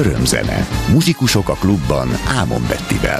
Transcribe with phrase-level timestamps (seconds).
[0.00, 0.66] Örömzene.
[0.92, 3.18] Muzsikusok a klubban Ámon Bettivel.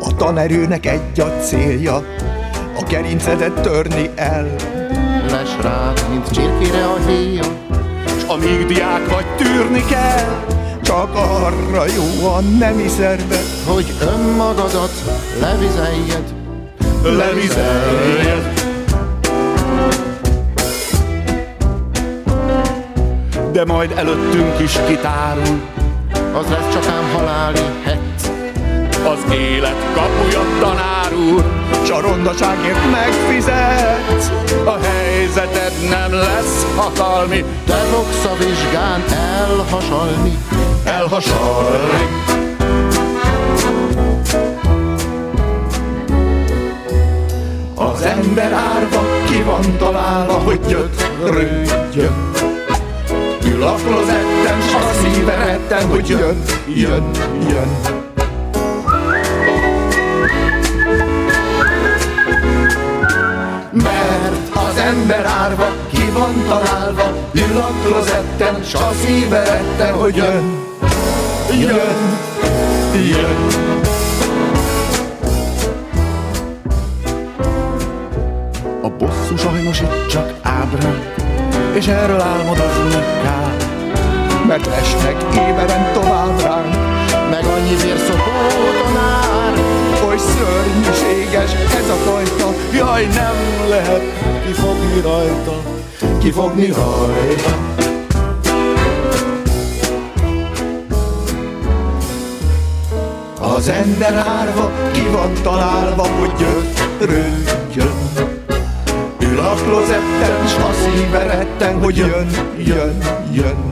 [0.00, 1.94] A tanerőnek egy a célja,
[2.76, 4.54] a gerincedet törni el.
[5.30, 7.44] Les rád, mint csirkére a héja,
[8.18, 10.44] s amíg diák vagy tűrni kell,
[10.82, 14.92] csak arra jó a nemi szerve, hogy önmagadat
[15.40, 16.34] levizeljed,
[17.02, 18.55] levizeljed.
[23.56, 25.60] De majd előttünk is kitárul,
[26.12, 28.30] az lesz csak ám haláli het.
[29.06, 31.44] az élet kapuja tanár úr,
[31.84, 34.32] s a rondaságért megfizet.
[34.64, 39.04] A helyzeted nem lesz hatalmi, Te fogsz a vizsgán
[39.48, 40.38] elhasalni,
[40.84, 42.08] elhasalni.
[47.74, 52.35] Az ember árva ki van találva, hogy gyötrődjön.
[53.54, 56.42] Ül a klozetten, s a szíve retten, hogy jön,
[56.74, 57.10] jön,
[57.48, 57.68] jön.
[63.72, 70.16] Mert az ember árva ki van találva, ül a klozetten, s a szíve retten, hogy
[70.16, 70.64] jön,
[71.60, 72.18] jön,
[73.10, 73.46] jön.
[78.82, 81.14] A bosszú sajnos itt csak ábrán,
[81.76, 82.90] és erről álmodozni
[83.22, 83.56] kell,
[84.46, 86.74] mert esnek éveren tovább ránk,
[87.30, 88.30] meg annyi vérszopó
[88.82, 89.52] tanár,
[90.08, 94.02] oly szörnyűséges ez a fajta, jaj nem lehet
[94.46, 95.62] kifogni rajta,
[96.18, 97.56] kifogni rajta.
[103.40, 108.35] Az ember árva ki van találva, hogy gyötrődjön.
[109.36, 112.26] Ül a klozetten, s a szíve retten, hogy jön,
[112.58, 112.98] jön,
[113.32, 113.70] jön.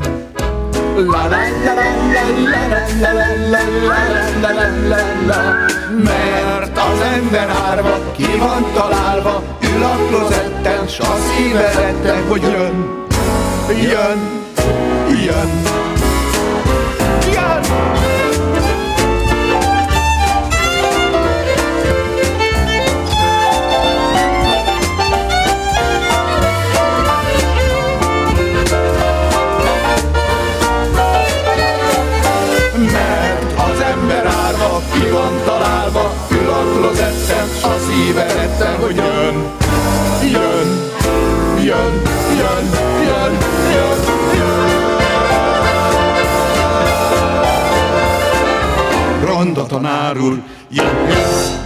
[0.95, 3.13] La la la la la la la
[3.51, 4.03] la la
[4.41, 5.43] la la la la
[6.03, 9.43] Mert az ember árva ki van találva,
[9.77, 13.07] ül a klozetten, s a szíve retten, hogy jön,
[13.69, 14.19] jön,
[15.25, 15.74] jön.
[35.15, 39.35] Van találva, ül a klozetten, a szíve retten, hogy jön,
[40.33, 40.69] jön,
[41.65, 41.93] jön,
[42.39, 42.65] jön,
[43.05, 43.33] jön,
[43.73, 43.99] jön,
[44.35, 44.73] jön.
[49.25, 51.63] Ronda tanár úr, jön, jön.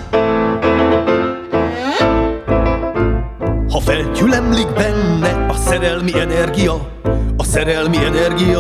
[3.71, 6.89] Ha felgyülemlik benne a szerelmi energia,
[7.37, 8.59] a szerelmi energia,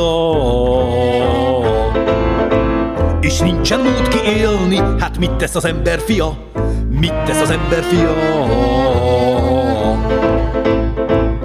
[3.38, 6.36] és nincsen mód kiélni, hát mit tesz az ember fia?
[6.90, 8.14] Mit tesz az ember fia?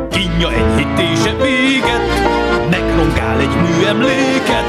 [0.09, 2.07] Kínja enyhítése véget,
[2.69, 4.65] megrongál egy műemléket,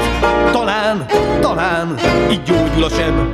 [0.51, 1.05] talán,
[1.41, 1.95] talán
[2.31, 3.33] így gyógyul a sem.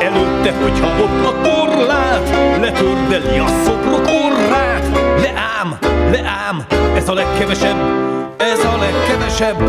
[0.00, 2.28] Előtte, hogyha ott a korlát,
[2.60, 4.88] letördeli a szobrok orrát.
[5.20, 5.78] Leám,
[6.10, 6.64] leám,
[6.96, 7.76] ez a legkevesebb,
[8.38, 9.62] ez a legkevesebb.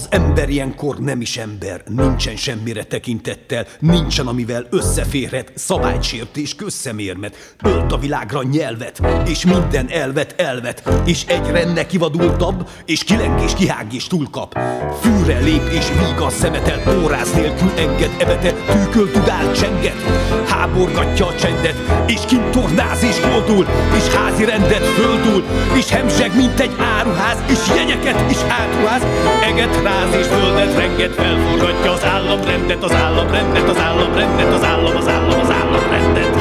[0.00, 7.92] Az ember ilyenkor nem is ember, nincsen semmire tekintettel, nincsen amivel összeférhet, szabálysértés, közszemérmet, ölt
[7.92, 14.06] a világra nyelvet, és minden elvet elvet, és egyre nekivadultabb, és kileng és kihág és
[14.06, 14.58] túlkap.
[15.00, 20.02] Fűre lép és víg a szemetel, órász nélkül enged, ebete, tűköl tudál csenget,
[20.46, 25.44] háborgatja a csendet, és kintornáz és koldul, és házi rendet földul,
[25.76, 29.02] és hemzseg, mint egy áruház, és jenyeket is átruház,
[29.42, 35.08] eget ráz és földet renget, felforgatja az államrendet, az államrendet, az államrendet, az állam, az
[35.08, 36.36] állam, az államrendet.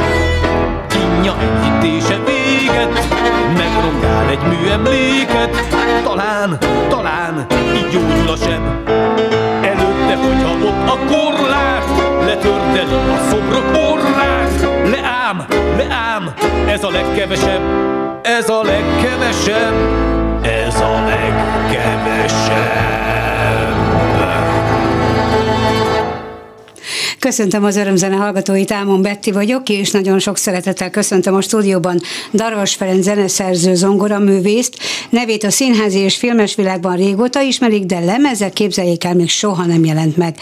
[0.87, 3.07] Kínja enyhítése véget,
[3.57, 5.67] megrongál egy műemléket,
[6.03, 6.57] talán,
[6.89, 8.89] talán így gyógyul a seb.
[9.61, 11.85] Előtte, hogyha ott a korlát,
[12.25, 15.45] letördeli a szobrok orrát, leám,
[15.77, 16.33] leám,
[16.67, 17.61] ez a legkevesebb,
[18.21, 19.73] ez a legkevesebb,
[20.41, 22.99] ez a legkevesebb.
[27.19, 32.01] Köszöntöm az örömzene hallgatóit, Ámon Betti vagyok, és nagyon sok szeretettel köszöntöm a stúdióban
[32.33, 34.77] Darvas Ferenc zeneszerző zongoraművészt.
[35.09, 39.85] Nevét a színházi és filmes világban régóta ismerik, de lemezek képzeljék el, még soha nem
[39.85, 40.35] jelent meg.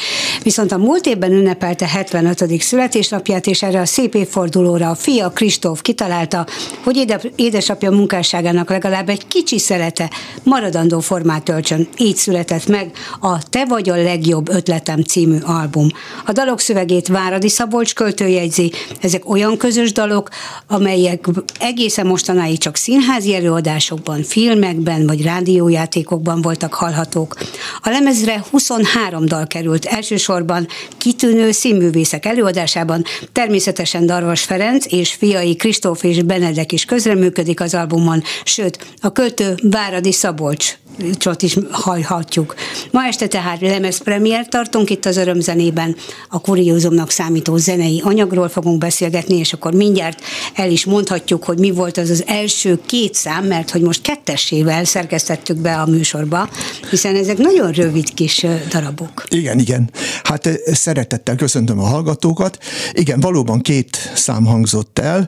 [0.44, 2.62] Viszont a múlt évben ünnepelte 75.
[2.62, 6.46] születésnapját, és erre a szép évfordulóra a fia Kristóf kitalálta,
[6.84, 10.10] hogy édesapja munkásságának legalább egy kicsi szelete
[10.44, 11.88] maradandó formát töltsön.
[11.98, 12.92] Így született meg
[13.22, 15.88] a Te vagy a legjobb ötletem című album.
[16.26, 18.72] A dalok szövegét Váradi Szabolcs költő jegyzi.
[19.02, 20.30] Ezek olyan közös dalok,
[20.68, 21.28] amelyek
[21.60, 27.36] egészen mostanáig csak színházi előadásokban, filmekben vagy rádiójátékokban voltak hallhatók.
[27.82, 30.68] A lemezre 23 dal került elsősorban
[30.98, 38.24] kitűnő színművészek előadásában, természetesen Darvas Ferenc és fiai Kristóf és Benedek is közreműködik az albumon,
[38.44, 40.78] sőt, a költő Váradi Szabolcs
[41.18, 42.56] csot is hallhatjuk.
[42.92, 45.96] Ma este tehát lemezpremier tartunk itt az örömzenében,
[46.30, 50.22] a kuriózumnak számító zenei anyagról fogunk beszélgetni, és akkor mindjárt
[50.54, 54.86] el is mondhatjuk, hogy mi volt az az első két szám, mert hogy most kettessével
[54.86, 56.50] szerkesztettük be a műsorba,
[56.90, 59.24] hiszen ezek nagyon rövid kis darabok.
[59.30, 59.90] Igen, igen.
[60.24, 62.58] Hát szeretettel köszöntöm a hallgatókat.
[62.92, 65.28] Igen, valóban két szám hangzott el.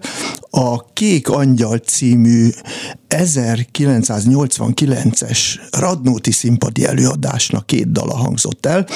[0.49, 2.49] A Kék Angyal című
[3.09, 5.39] 1989-es
[5.71, 8.87] Radnóti színpadi előadásnak két dala hangzott el.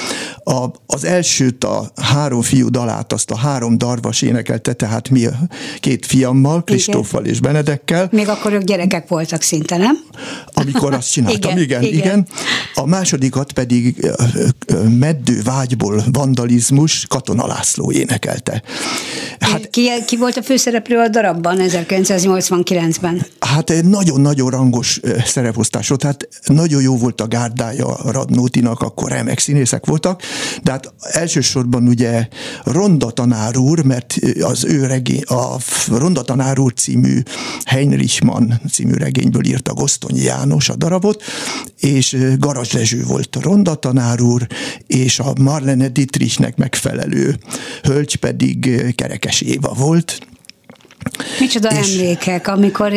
[0.43, 5.27] A, az elsőt a három fiú dalát, azt a három darvas énekelte, tehát mi
[5.79, 8.07] két fiammal, Kristóffal és Benedekkel.
[8.11, 9.97] Még akkor ők gyerekek voltak szinte, nem?
[10.53, 11.93] Amikor azt csináltam, igen, igen, igen.
[11.93, 12.27] igen.
[12.73, 14.11] A másodikat pedig
[14.99, 18.61] meddő vágyból vandalizmus Katona László énekelte.
[19.39, 23.25] Hát, ki, ki volt a főszereplő a darabban 1989-ben?
[23.39, 23.69] Hát
[24.03, 30.21] nagyon-nagyon rangos szereposztás volt, hát nagyon jó volt a gárdája Radnótinak, akkor remek színészek voltak,
[30.63, 32.27] de hát elsősorban ugye
[32.63, 35.57] Ronda tanár úr, mert az ő regény, a
[35.87, 37.19] Ronda tanár úr című
[37.63, 41.23] Heinrich Mann című regényből írta Gosztonyi János a darabot,
[41.79, 44.47] és Garas Lezső volt Ronda tanár úr,
[44.87, 47.37] és a Marlene Dietrichnek megfelelő
[47.81, 50.19] hölgy pedig Kerekes Éva volt,
[51.39, 52.93] Micsoda és emlékek, amikor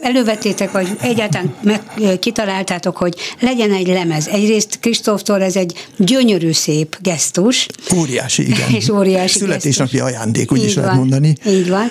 [0.00, 1.80] elővettétek, vagy egyáltalán meg,
[2.20, 4.28] kitaláltátok, hogy legyen egy lemez.
[4.28, 7.66] Egyrészt Kristóftól ez egy gyönyörű szép gesztus.
[7.96, 8.70] Óriási, igen.
[8.78, 10.12] És óriási Születésnapi gesztus.
[10.12, 11.36] ajándék, úgy így is van, lehet mondani.
[11.46, 11.90] Így van.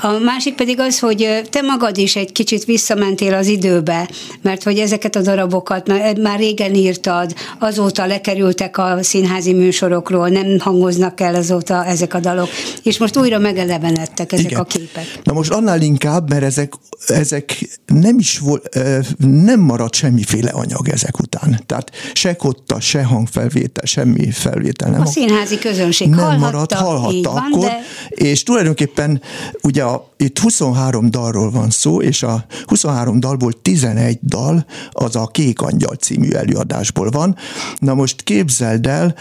[0.00, 4.08] A másik pedig az, hogy te magad is egy kicsit visszamentél az időbe,
[4.42, 5.92] mert hogy ezeket a darabokat
[6.22, 12.48] már régen írtad, azóta lekerültek a színházi műsorokról, nem hangoznak el azóta ezek a dalok,
[12.82, 15.04] és most újra megelevenedtek ezek ezek a képek.
[15.22, 16.72] Na most annál inkább, mert ezek,
[17.06, 18.78] ezek nem is volt,
[19.18, 21.62] nem maradt semmiféle anyag ezek után.
[21.66, 25.00] Tehát se kotta, se hangfelvétel, semmi felvétel nem.
[25.00, 27.78] A színházi közönség nem hallhatta, maradt, hallhatta van, akkor, de...
[28.08, 29.22] és tulajdonképpen
[29.62, 35.26] ugye a, itt 23 dalról van szó, és a 23 dalból 11 dal az a
[35.26, 37.36] Kék Angyal című előadásból van.
[37.78, 39.14] Na most képzeld el,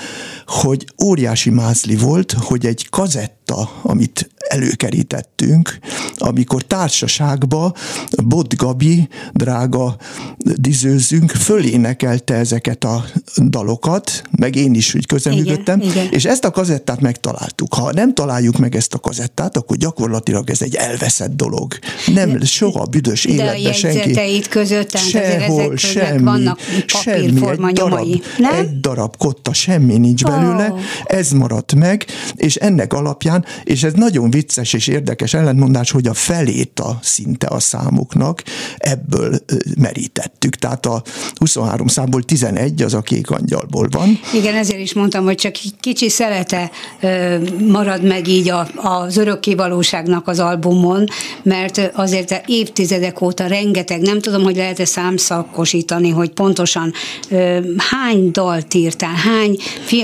[0.46, 2.88] hogy óriási mázli volt, hogy egy
[3.52, 5.80] kazetta, amit előkerítettünk,
[6.18, 7.74] amikor társaságba
[8.24, 9.96] Bot Gabi, drága
[10.38, 13.06] dizőzünk, fölénekelte ezeket a
[13.38, 17.74] dalokat, meg én is úgy közeműködtem, és ezt a kazettát megtaláltuk.
[17.74, 21.74] Ha nem találjuk meg ezt a kazettát, akkor gyakorlatilag ez egy elveszett dolog.
[22.14, 24.42] Nem, de, soha büdös de életben senki.
[24.50, 28.54] között, sehol, semmi, vannak semmi, egy darab, nem?
[28.54, 30.80] egy darab kotta, semmi nincs belőle, oh.
[31.06, 32.06] ez maradt meg,
[32.36, 37.48] és ennek alapján, és ez nagyon vicces és érdekes ellentmondás, hogy a felét a szinte
[37.48, 38.44] a számoknak
[38.78, 39.40] ebből
[39.78, 40.56] merítettük.
[40.56, 41.04] Tehát a
[41.36, 44.20] 23 számból 11 az a kék angyalból van.
[44.34, 46.72] Igen, ezért is mondtam, hogy csak kicsi szelete
[47.68, 51.06] marad meg így a, az örökké valóságnak az albumon,
[51.44, 56.94] mert azért évtizedek óta rengeteg, nem tudom, hogy lehet-e számszakosítani, hogy pontosan
[57.78, 59.58] hány dalt írtál, hány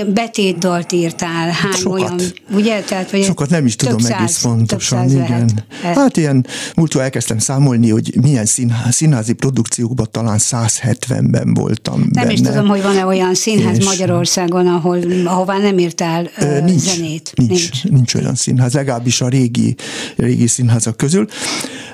[0.06, 2.00] betétdalt írtál, hány Sokat.
[2.00, 2.80] olyan, ugye?
[2.80, 5.50] Tehát, vagy Sokat nem is tudom száz, egész pontosan, igen.
[5.82, 5.96] Lehet.
[5.96, 12.32] Hát ilyen múltkor elkezdtem számolni, hogy milyen színház, színházi produkciókban talán 170-ben voltam Nem benne.
[12.32, 17.32] is tudom, hogy van-e olyan színház és Magyarországon, ahol, ahová nem írtál uh, nincs, zenét.
[17.34, 19.76] Nincs, nincs, nincs olyan színház, legalábbis a régi,
[20.16, 21.26] régi színházak közül.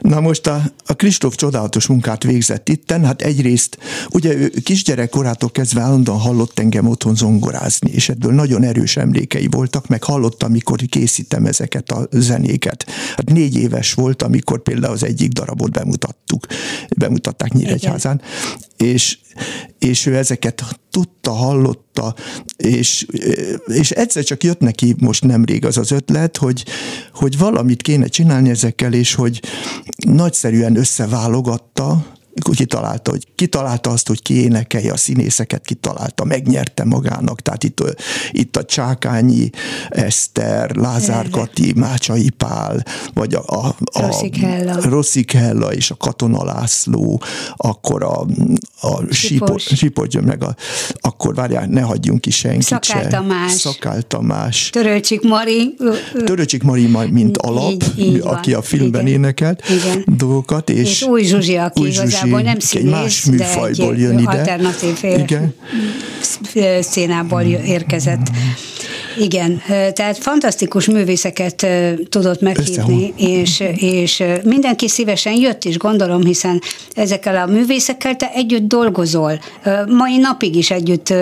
[0.00, 3.78] Na most a, a Kristóf csodálatos munkát végzett itten, hát egyrészt
[4.10, 9.88] ugye ő kisgyerekkorától kezdve állandóan hallott engem otthon zongorázni, és ebből nagyon erős emlékei voltak,
[9.88, 10.80] meg hallottam, amikor
[11.14, 12.84] készítem ezeket a zenéket.
[13.16, 16.46] Hát négy éves volt, amikor például az egyik darabot bemutattuk,
[16.96, 18.20] bemutatták Nyíregyházán,
[18.76, 19.18] és
[19.78, 22.14] és ő ezeket tudta, hallotta,
[22.56, 23.06] és,
[23.66, 26.64] és egyszer csak jött neki most nemrég az az ötlet, hogy,
[27.12, 29.42] hogy valamit kéne csinálni ezekkel, és hogy
[30.06, 32.06] nagyszerűen összeválogatta,
[32.54, 37.40] kitalálta, hogy kitalálta azt, hogy ki énekelje a színészeket, kitalálta, megnyerte magának.
[37.40, 37.82] Tehát itt,
[38.30, 39.50] itt a Csákányi
[39.88, 44.80] Eszter, Lázár Kati, Mácsai Pál, vagy a, a, a Rosszik Hella.
[44.88, 47.22] Rosszik Hella és a Katona László,
[47.56, 48.26] akkor a,
[48.80, 49.62] a Sipos.
[49.62, 50.56] Sipos, meg a,
[51.00, 53.08] akkor várjál, ne hagyjunk ki senkit Szakál se.
[53.08, 53.52] Tamás.
[53.52, 54.70] Szakál Tamás.
[54.70, 55.74] Törölcsik Mari.
[56.24, 58.34] Töröcsik Mari, mint alap, Így- így van.
[58.34, 59.12] aki a filmben Igen.
[59.12, 60.04] énekelt Igen.
[60.16, 60.70] dolgokat.
[60.70, 61.90] És, És Új Zsuzsi, aki Új
[62.24, 64.30] igazából nem színész, más de műfajból egy jön ide.
[64.30, 65.54] alternatív Igen.
[66.80, 68.30] szénából érkezett.
[69.18, 69.62] Igen,
[69.92, 71.66] tehát fantasztikus művészeket
[72.08, 76.60] tudott meghívni, és, és mindenki szívesen jött is, gondolom, hiszen
[76.94, 79.40] ezekkel a művészekkel te együtt dolgozol.
[79.86, 81.14] Mai napig is együtt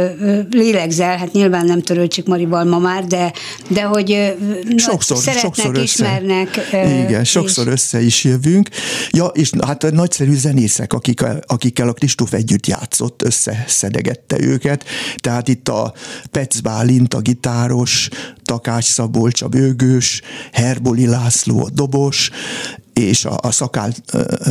[0.51, 3.33] lélegzel, hát nyilván nem Törőcsik Marival ma már, de,
[3.69, 4.35] de hogy
[4.77, 5.83] sokszor, szeretnek, sokszor össze.
[5.83, 6.69] ismernek.
[6.73, 8.69] Igen, és- sokszor össze is jövünk.
[9.11, 14.85] Ja, és hát nagyszerű zenészek, akik, akikkel a Kristóf együtt játszott, összeszedegette őket.
[15.17, 15.93] Tehát itt a
[16.31, 18.09] Pec Bálint, a gitáros,
[18.43, 20.23] Takács Szabolcs, a bőgős,
[20.53, 22.31] Herboli László, a dobos,
[22.93, 23.93] és a, a Szakál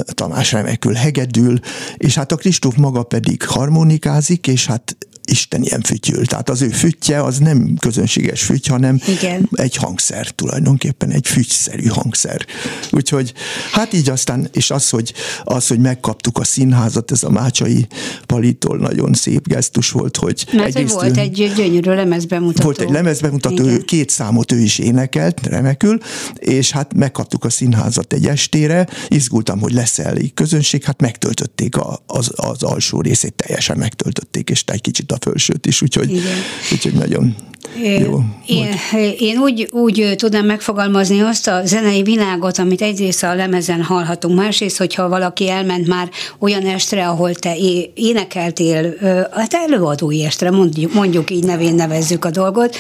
[0.06, 1.60] Tamás remekül hegedül,
[1.98, 4.98] és hát a Kristóf maga pedig harmonikázik, és hát
[5.32, 6.26] Isten ilyen fütyül.
[6.26, 9.50] Tehát az ő füttye az nem közönséges füty, hanem Igen.
[9.52, 12.46] egy hangszer tulajdonképpen, egy fügyszerű hangszer.
[12.92, 13.34] Úgyhogy
[13.72, 17.88] hát így aztán, és az, hogy, az, hogy megkaptuk a színházat, ez a Mácsai
[18.26, 22.64] Palitól nagyon szép gesztus volt, hogy hogy egyrészt volt egy gyönyörű lemezbemutató.
[22.64, 23.86] volt egy lemezbemutató, Igen.
[23.86, 25.98] két számot ő is énekelt, remekül,
[26.36, 32.04] és hát megkaptuk a színházat egy estére, izgultam, hogy lesz elég közönség, hát megtöltötték a,
[32.08, 36.38] az, az alsó részét, teljesen megtöltötték, és egy kicsit a felsőt is, úgyhogy, Igen.
[36.72, 37.36] úgyhogy nagyon
[37.80, 38.20] jó.
[38.46, 38.76] Én,
[39.20, 44.78] én úgy, úgy tudnám megfogalmazni azt a zenei világot, amit egyrészt a lemezen hallhatunk, másrészt,
[44.78, 46.10] hogyha valaki elment már
[46.40, 47.56] olyan estre, ahol te
[47.94, 48.94] énekeltél,
[49.32, 52.78] hát előadói estre, mondjuk, mondjuk így nevén nevezzük a dolgot,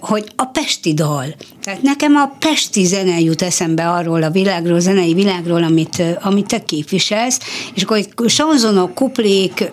[0.00, 1.34] hogy a pesti dal.
[1.62, 6.46] Tehát nekem a pesti zene jut eszembe arról a világról, a zenei világról, amit, amit
[6.46, 7.38] te képviselsz,
[7.74, 9.70] és akkor egy sanzonok, kuplék,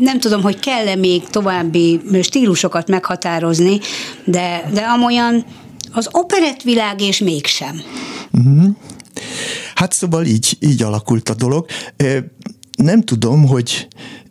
[0.00, 3.80] nem tudom, hogy kell-e még további stílusokat meghatározni,
[4.24, 5.44] de, de amolyan
[5.92, 7.80] az operettvilág és mégsem.
[9.74, 11.66] Hát szóval így, így alakult a dolog.
[12.76, 13.88] Nem tudom, hogy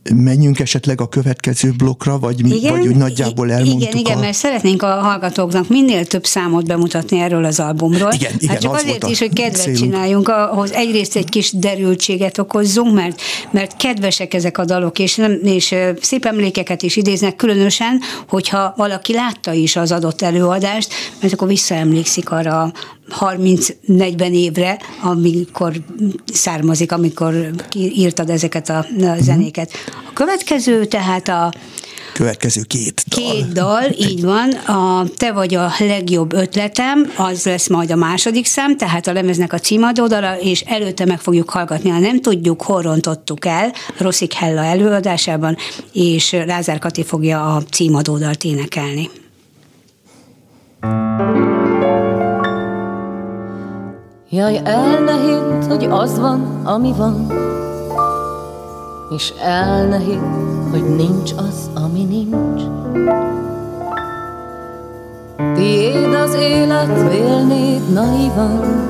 [0.10, 4.20] menjünk esetleg a következő blokkra, vagy, igen, vagy úgy nagyjából elmondtuk Igen, igen, a...
[4.20, 8.12] mert szeretnénk a hallgatóknak minél több számot bemutatni erről az albumról.
[8.14, 9.78] Igen, igen, hát csak az azért is, hogy kedvet célunk.
[9.78, 15.40] csináljunk, ahhoz egyrészt egy kis derültséget okozzunk, mert, mert kedvesek ezek a dalok, és, nem,
[15.44, 21.48] és szép emlékeket is idéznek, különösen, hogyha valaki látta is az adott előadást, mert akkor
[21.48, 22.72] visszaemlékszik arra
[23.20, 25.74] 30-40 évre, amikor
[26.34, 29.20] származik, amikor írtad ezeket a, Mhm.
[29.20, 29.72] zenéket.
[30.10, 31.54] A következő tehát a
[32.14, 33.32] Következő két dal.
[33.32, 34.50] Két dal, így van.
[34.52, 39.54] A Te vagy a legjobb ötletem, az lesz majd a második szám, tehát a lemeznek
[39.54, 44.34] a címadó dala, és előtte meg fogjuk hallgatni, ha nem tudjuk, hol rontottuk el, Rosszik
[44.34, 45.58] Hella előadásában,
[45.94, 49.10] és Lázár Kati fogja a címadó dalt énekelni.
[50.82, 51.71] Jaj, el
[54.32, 57.28] ne hidd, hogy az van, ami van,
[59.10, 62.62] és el ne hidd, hogy nincs az, ami nincs.
[65.56, 68.90] Tiéd az élet, vélnéd naivan,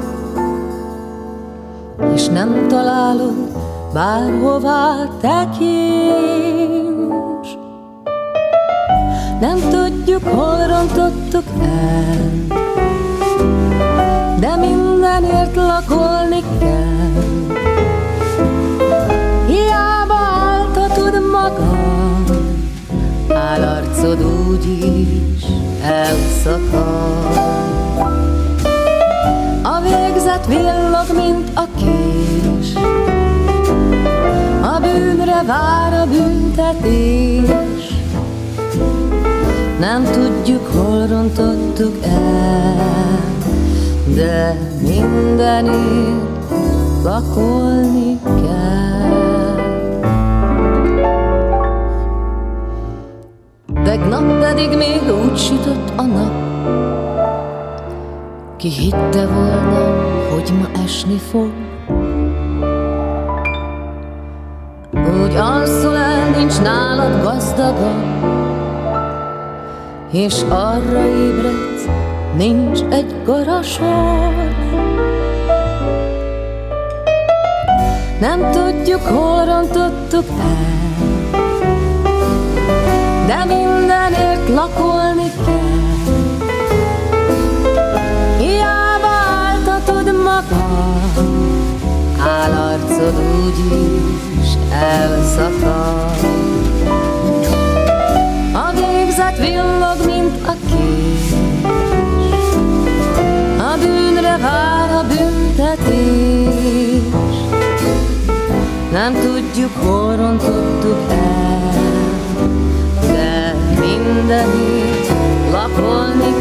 [2.14, 3.52] és nem találod
[3.94, 5.70] bárhová tekints.
[9.40, 12.32] Nem tudjuk, hol rontottuk el,
[14.40, 14.56] de
[15.22, 17.12] mindenért lakolni kell.
[19.48, 22.42] Hiába áltatod magad,
[23.30, 25.44] állarcod úgyis
[25.84, 27.40] elszakad.
[29.64, 32.74] A végzet villog, mint a kés,
[34.62, 37.90] a bűnre vár a büntetés.
[39.80, 43.41] Nem tudjuk, hol rontottuk el,
[44.08, 46.32] de mindenért
[47.04, 48.82] lakolni kell.
[53.84, 56.34] Tegnap pedig még úgy sütött a nap,
[58.58, 60.04] ki hitte volna,
[60.34, 61.52] hogy ma esni fog.
[65.24, 68.04] Úgy alszol el nincs nálad gazdagabb,
[70.12, 71.71] és arra ébredsz,
[72.36, 74.34] nincs egy garasor.
[78.20, 80.80] Nem tudjuk, hol rontottuk el,
[83.28, 85.60] de mindenért lakolni kell.
[88.38, 91.26] Hiába áltatod magad,
[92.20, 93.14] állarcod
[93.46, 96.20] úgyis elszakad.
[98.54, 101.31] A végzet villog, mint a kés,
[103.72, 107.02] a bűnre vár a büntetés.
[108.92, 111.72] Nem tudjuk, hol rontottuk el,
[113.02, 115.12] de mindenütt
[115.52, 116.41] lakolni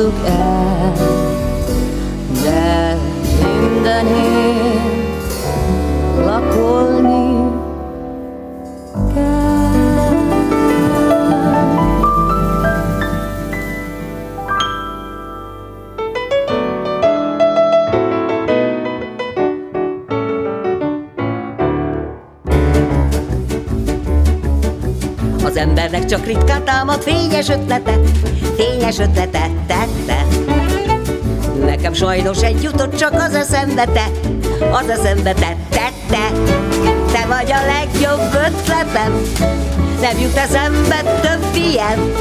[0.00, 0.92] rontottuk el,
[2.42, 2.96] de
[3.42, 4.20] mindenért
[6.24, 7.48] lakolni
[25.44, 27.98] Az embernek csak ritkán támad fényes ötlete,
[28.60, 30.26] fényes ötletet tette.
[31.64, 34.04] Nekem sajnos egy jutott, csak az eszembe te,
[34.70, 36.40] az eszembe te tette.
[37.12, 39.22] Te vagy a legjobb ötletem,
[40.00, 42.12] nem jut eszembe több ilyen.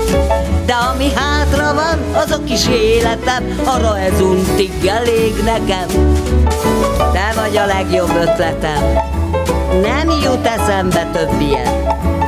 [0.65, 6.15] De ami hátra van, az a kis életem, arra ez untig elég nekem.
[6.97, 8.83] Te vagy a legjobb ötletem,
[9.81, 12.18] nem jut eszembe több ilyen.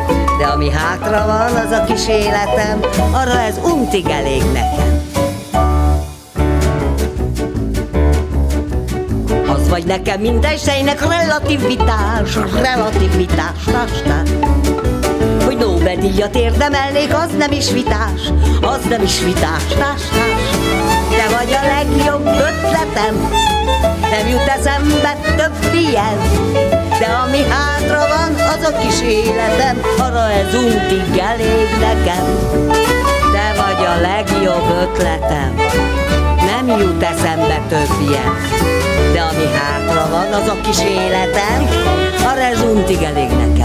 [0.42, 2.80] De ami hátra van, az a kis életem,
[3.12, 5.02] arra ez untig elég nekem.
[9.48, 14.30] Az vagy nekem minden sejnek relativitás, relativitás, tastás.
[15.46, 18.22] Hogy Nobel-díjat érdemelnék, az nem is vitás,
[18.62, 20.50] az nem is vitás, tastás.
[21.10, 23.30] Te vagy a legjobb ötletem,
[24.12, 25.31] nem jut eszembe
[25.74, 26.18] ilyen,
[27.00, 32.26] de ami hátra van, az a kis életem, arra ez untig elég nekem.
[33.32, 35.56] Te vagy a legjobb ötletem,
[36.46, 38.36] nem jut eszembe több ilyen.
[39.14, 41.68] De ami hátra van, az a kis életem,
[42.26, 43.61] arra ez untig elég nekem.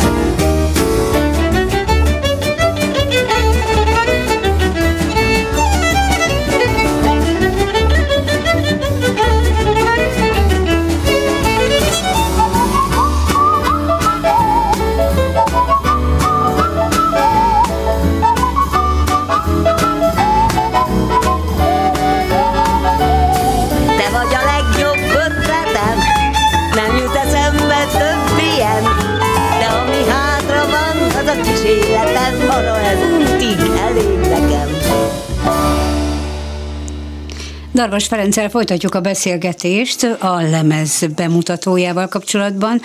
[37.86, 42.80] Darvas Ferenccel folytatjuk a beszélgetést a lemez bemutatójával kapcsolatban.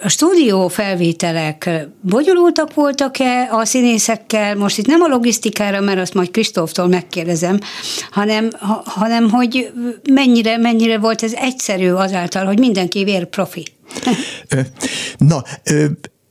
[0.00, 1.70] A stúdió felvételek
[2.00, 4.56] bonyolultak voltak-e a színészekkel?
[4.56, 7.58] Most itt nem a logisztikára, mert azt majd Kristóftól megkérdezem,
[8.10, 8.48] hanem,
[8.84, 9.72] hanem hogy
[10.10, 13.64] mennyire, mennyire volt ez egyszerű azáltal, hogy mindenki vér profi.
[15.18, 15.42] Na,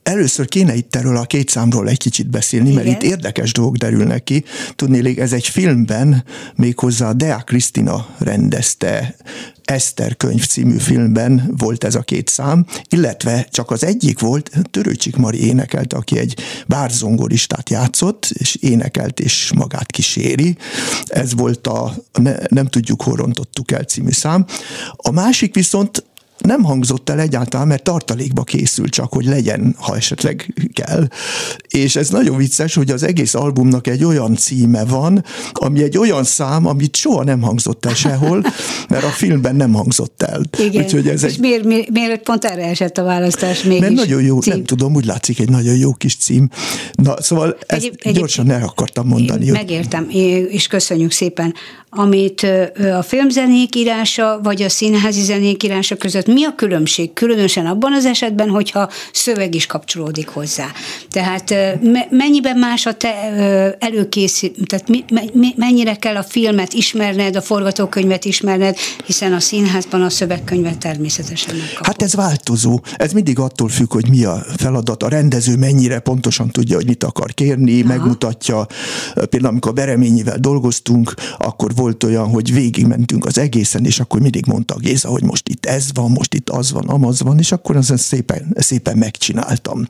[0.02, 2.84] Először kéne itt erről a két számról egy kicsit beszélni, Igen.
[2.84, 4.44] mert itt érdekes dolgok derülnek ki.
[4.76, 9.16] Tudnélik, ez egy filmben, méghozzá Dea Krisztina rendezte,
[9.64, 15.16] Eszter könyv című filmben volt ez a két szám, illetve csak az egyik volt, Törőcsik
[15.16, 20.56] Mari énekelt, aki egy bárzongoristát játszott, és énekelt és magát kíséri.
[21.06, 24.46] Ez volt a ne, Nem tudjuk, hol rontottuk el című szám.
[24.96, 26.04] A másik viszont
[26.42, 31.06] nem hangzott el egyáltalán, mert tartalékba készül csak, hogy legyen, ha esetleg kell.
[31.68, 36.24] És ez nagyon vicces, hogy az egész albumnak egy olyan címe van, ami egy olyan
[36.24, 38.44] szám, amit soha nem hangzott el sehol,
[38.88, 40.42] mert a filmben nem hangzott el.
[40.58, 40.84] Igen.
[40.84, 41.38] Úgyhogy ez És egy...
[41.40, 43.80] miért, miért, miért pont erre esett a választás mégis?
[43.80, 44.52] Mert nagyon jó, cím.
[44.52, 46.48] nem tudom, úgy látszik egy nagyon jó kis cím.
[46.92, 49.50] Na, szóval ezt egy, egy, gyorsan el akartam mondani.
[49.50, 50.06] Megértem,
[50.48, 51.54] és köszönjük szépen.
[51.94, 52.46] Amit
[52.98, 58.04] a filmzenék írása, vagy a színházi zenék írása között mi a különbség, különösen abban az
[58.04, 60.66] esetben, hogyha szöveg is kapcsolódik hozzá.
[61.10, 63.14] Tehát me- mennyiben más a te
[63.78, 65.04] előkészít, tehát mi,
[65.56, 71.86] mennyire kell a filmet ismerned, a forgatókönyvet ismerned, hiszen a színházban a szövegkönyvet természetesen megkapod.
[71.86, 72.80] Hát ez változó.
[72.96, 75.02] Ez mindig attól függ, hogy mi a feladat.
[75.02, 77.88] A rendező mennyire pontosan tudja, hogy mit akar kérni, Aha.
[77.88, 78.66] megmutatja.
[79.14, 84.76] Például amikor Bereményivel dolgoztunk, akkor volt olyan, hogy végigmentünk az egészen, és akkor mindig mondta
[84.78, 87.96] Géza, hogy most itt ez van, most itt az van, amaz van, és akkor azon
[87.96, 89.86] szépen, szépen megcsináltam.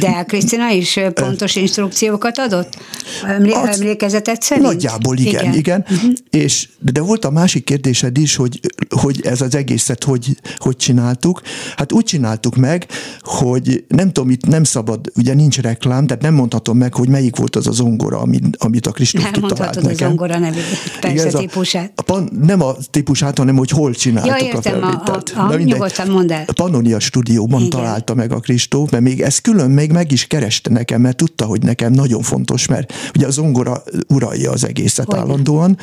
[0.00, 2.78] De Krisztina is pontos instrukciókat adott?
[3.26, 4.66] Emlé- az, emlékezetet szerint?
[4.66, 5.54] Nagyjából igen, igen.
[5.54, 5.84] igen.
[5.90, 6.12] Uh-huh.
[6.30, 11.40] És, de volt a másik kérdésed is, hogy, hogy ez az egészet hogy, hogy csináltuk.
[11.76, 12.86] Hát úgy csináltuk meg,
[13.20, 17.36] hogy nem tudom, itt nem szabad, ugye nincs reklám, tehát nem mondhatom meg, hogy melyik
[17.36, 19.82] volt az a zongora, amit, amit a Kristóf nem kitalált nekem.
[19.82, 20.60] Nem a zongora nevű,
[21.00, 21.92] persze Igen, típusát.
[22.06, 25.32] A, a, nem a típusát, hanem hogy hol csináltuk ja, értem, a felvételt.
[25.36, 26.44] A, a, a, nyugodtan mondd el.
[26.46, 27.70] A Pannonia stúdióban Igen.
[27.70, 31.44] találta meg a Kristóf, mert még ez külön még meg is kereste nekem, mert tudta,
[31.44, 35.78] hogy nekem nagyon fontos, mert ugye a zongora uralja az egészet hogy állandóan,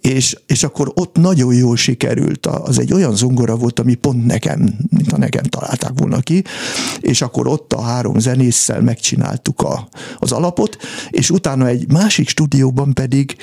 [0.00, 2.46] és, és akkor ott nagyon jól sikerült.
[2.46, 6.44] Az egy olyan zongora volt, ami pont nekem, mint a nekem találták volna ki,
[7.00, 10.76] és akkor ott a három zenésszel megcsináltuk a, az alapot,
[11.10, 13.36] és utána egy másik stúdióban pedig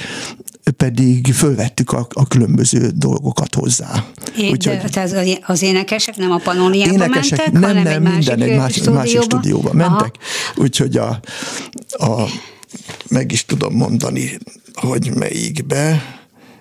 [0.72, 4.06] pedig fölvettük a, a különböző dolgokat hozzá.
[4.38, 8.16] É, Úgyhogy, de az, az énekesek nem a panóniába énekesek, mentek, nem, hanem nem, egy
[8.16, 9.00] minden másik, egy másik, stúdióba?
[9.00, 10.16] másik stúdióba mentek.
[10.56, 11.20] Úgyhogy a,
[11.90, 12.30] a,
[13.10, 14.38] meg is tudom mondani,
[14.74, 16.02] hogy melyikbe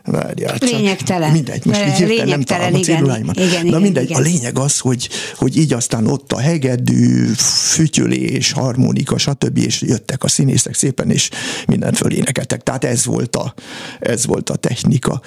[0.04, 0.70] Várjál csak.
[0.70, 1.32] Lényegtelen.
[1.32, 3.36] Mindegy, most így hirtelen nem találom a céduláimat.
[3.36, 4.20] Igen, igen, Na mindegy, igen.
[4.20, 7.26] a lényeg az, hogy, hogy így aztán ott a hegedű,
[7.72, 9.58] fütyülés, harmonika, stb.
[9.58, 11.30] és jöttek a színészek szépen, és
[11.66, 12.62] mindent fölénekeltek.
[12.62, 13.54] Tehát ez volt a,
[14.00, 15.20] ez volt a technika.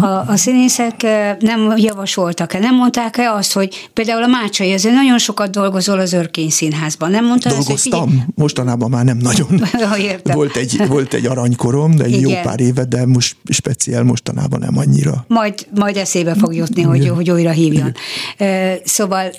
[0.00, 1.02] A, a színészek
[1.40, 6.50] nem javasoltak-e, nem mondták-e azt, hogy például a Mácsai, ezért nagyon sokat dolgozol az Örkény
[6.50, 8.24] Színházban, nem mondta Dolgoztam, azt, hogy figyelj...
[8.34, 9.62] mostanában már nem nagyon.
[10.22, 12.30] volt, egy, volt egy aranykorom, de egy Igen.
[12.30, 15.24] jó pár éve, de most speciál mostanában nem annyira.
[15.28, 17.94] Majd, majd eszébe fog jutni, hogy, hogy újra hívjon.
[18.84, 19.30] Szóval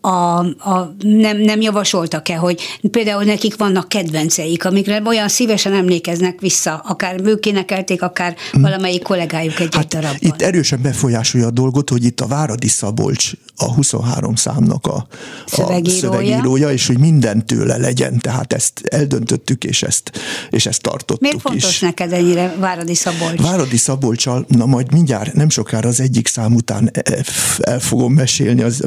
[0.00, 6.82] a, a, nem, nem javasoltak-e, hogy például nekik vannak kedvenceik, amikre olyan szívesen emlékeznek vissza,
[6.84, 8.62] akár ők énekelték, akár hmm.
[8.62, 10.18] valamelyik kollégájuk egy hát darabban.
[10.18, 15.06] Itt erősen befolyásolja a dolgot, hogy itt a Váradi Szabolcs a 23 számnak a,
[15.46, 15.96] szövegírója.
[15.96, 20.10] a szövegírója, és hogy minden tőle legyen, tehát ezt eldöntöttük, és ezt,
[20.50, 21.80] és ezt tartottuk Miért fontos is.
[21.80, 23.40] neked ennyire Váradi Szabolcs?
[23.40, 27.24] Váradi Szabolcsal, na majd mindjárt, nem sokára az egyik szám után e,
[27.60, 28.80] el fogom mesélni az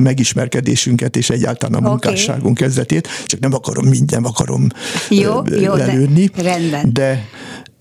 [0.99, 2.67] megismerkedésünket, és egyáltalán a munkásságunk okay.
[2.67, 4.67] kezdetét, csak nem akarom mindjárt, akarom
[5.09, 6.25] jó, jó, lelőni.
[6.35, 6.93] De, rendben.
[6.93, 7.25] De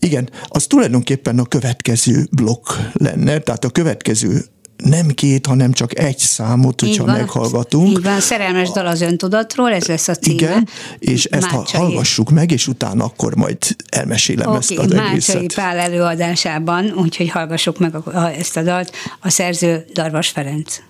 [0.01, 4.45] igen, az tulajdonképpen a következő blokk lenne, tehát a következő
[4.85, 7.89] nem két, hanem csak egy számot, hogyha van, meghallgatunk.
[7.89, 10.35] Így van, szerelmes dal az öntudatról, ez lesz a címe.
[10.35, 11.81] Igen, és ezt Mácsai.
[11.81, 15.55] hallgassuk meg, és utána akkor majd elmesélem okay, ezt az Mácsai egészet.
[15.55, 17.95] Pál előadásában, úgyhogy hallgassuk meg
[18.39, 20.81] ezt a dalt, a szerző Darvas Ferenc.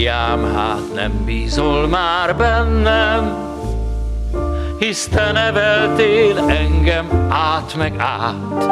[0.00, 3.36] Máriám, hát nem bízol már bennem,
[4.78, 8.64] hisz te neveltél engem át meg át.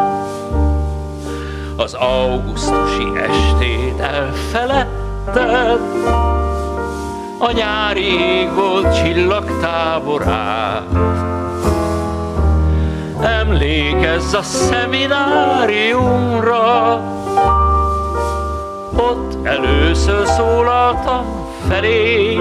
[1.76, 5.80] Az augusztusi estét elfeledted,
[7.38, 10.82] a nyári ég volt csillagtáborát.
[13.20, 15.28] Emlékezz a szemináriumra,
[18.98, 21.24] ott először szólaltam
[21.68, 22.38] felé.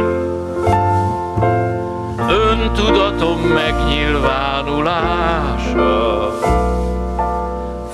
[2.29, 6.31] Öntudatom megnyilvánulása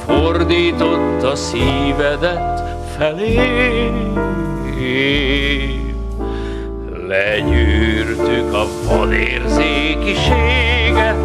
[0.06, 2.62] fordított a szívedet
[2.98, 3.92] felé.
[7.08, 11.16] Legyűrtük a vadérzékiséget,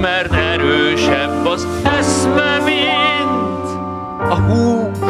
[0.00, 1.66] mert erősebb az
[1.98, 3.68] eszme, mint
[4.30, 5.01] a hús.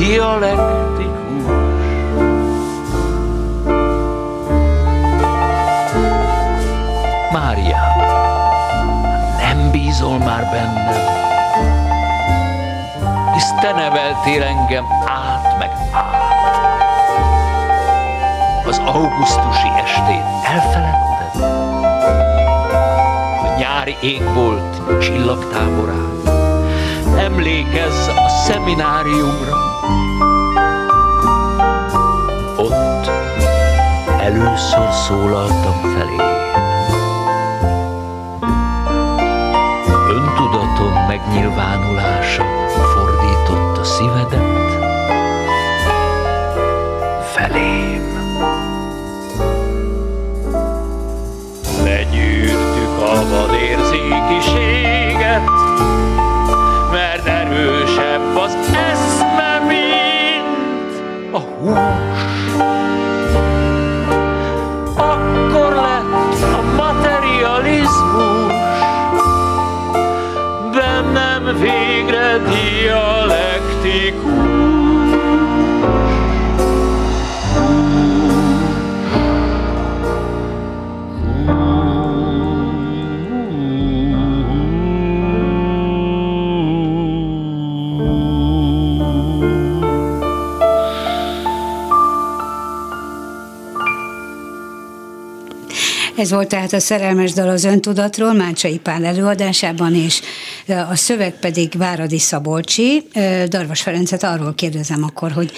[0.00, 1.44] Dialektikus.
[7.32, 7.82] Mária,
[9.38, 11.00] nem bízol már bennem,
[13.32, 16.18] hisz te neveltél engem át meg át.
[18.66, 21.10] Az augusztusi estét elfeledted?
[24.00, 26.20] égbolt csillagtáborán.
[27.16, 29.69] Emlékezz a szemináriumra.
[34.30, 36.16] Először szólaltam felé.
[40.08, 42.44] Öntudatom megnyilvánulása
[42.94, 44.78] fordította szívedet
[47.32, 48.08] felém.
[51.82, 55.48] Legyűrtük a vadérzékiséget,
[56.90, 58.56] mert erősebb az
[58.90, 60.94] eszme, mint
[61.32, 62.09] a hús.
[71.52, 74.59] Végre dialektikus.
[96.20, 100.20] Ez volt tehát a szerelmes dal az öntudatról, Mácsai Pál előadásában, és
[100.90, 103.02] a szöveg pedig Váradi Szabolcsi.
[103.48, 105.52] Darvas Ferencet arról kérdezem akkor, hogy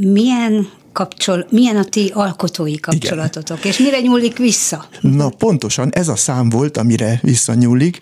[0.00, 3.70] milyen kapcsol, milyen a ti alkotói kapcsolatotok, Igen.
[3.72, 4.88] és mire nyúlik vissza?
[5.00, 7.98] Na pontosan ez a szám volt, amire visszanyúlik.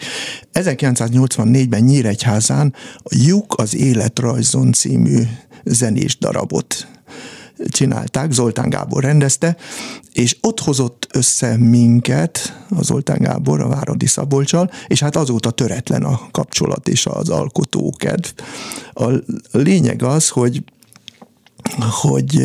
[0.53, 5.23] 1984-ben Nyíregyházán a Juk az életrajzon című
[5.64, 6.87] zenés darabot
[7.68, 9.57] csinálták, Zoltán Gábor rendezte,
[10.12, 16.03] és ott hozott össze minket, a Zoltán Gábor, a Váradi Szabolcsal, és hát azóta töretlen
[16.03, 18.29] a kapcsolat és az alkotókedv.
[18.92, 19.09] A
[19.53, 20.62] lényeg az, hogy
[21.90, 22.37] hogy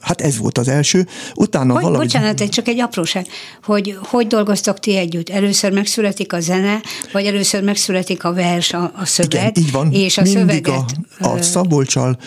[0.00, 2.06] hát ez volt az első, utána hogy, valahogy...
[2.06, 3.26] Bocsánat, egy csak egy apróság,
[3.62, 5.28] hogy hogy dolgoztok ti együtt?
[5.28, 6.80] Először megszületik a zene,
[7.12, 9.92] vagy először megszületik a vers, a, a szöveg, Igen, így van.
[9.92, 10.96] és a Mindig szöveget...
[11.20, 12.18] A, a Szabolcsal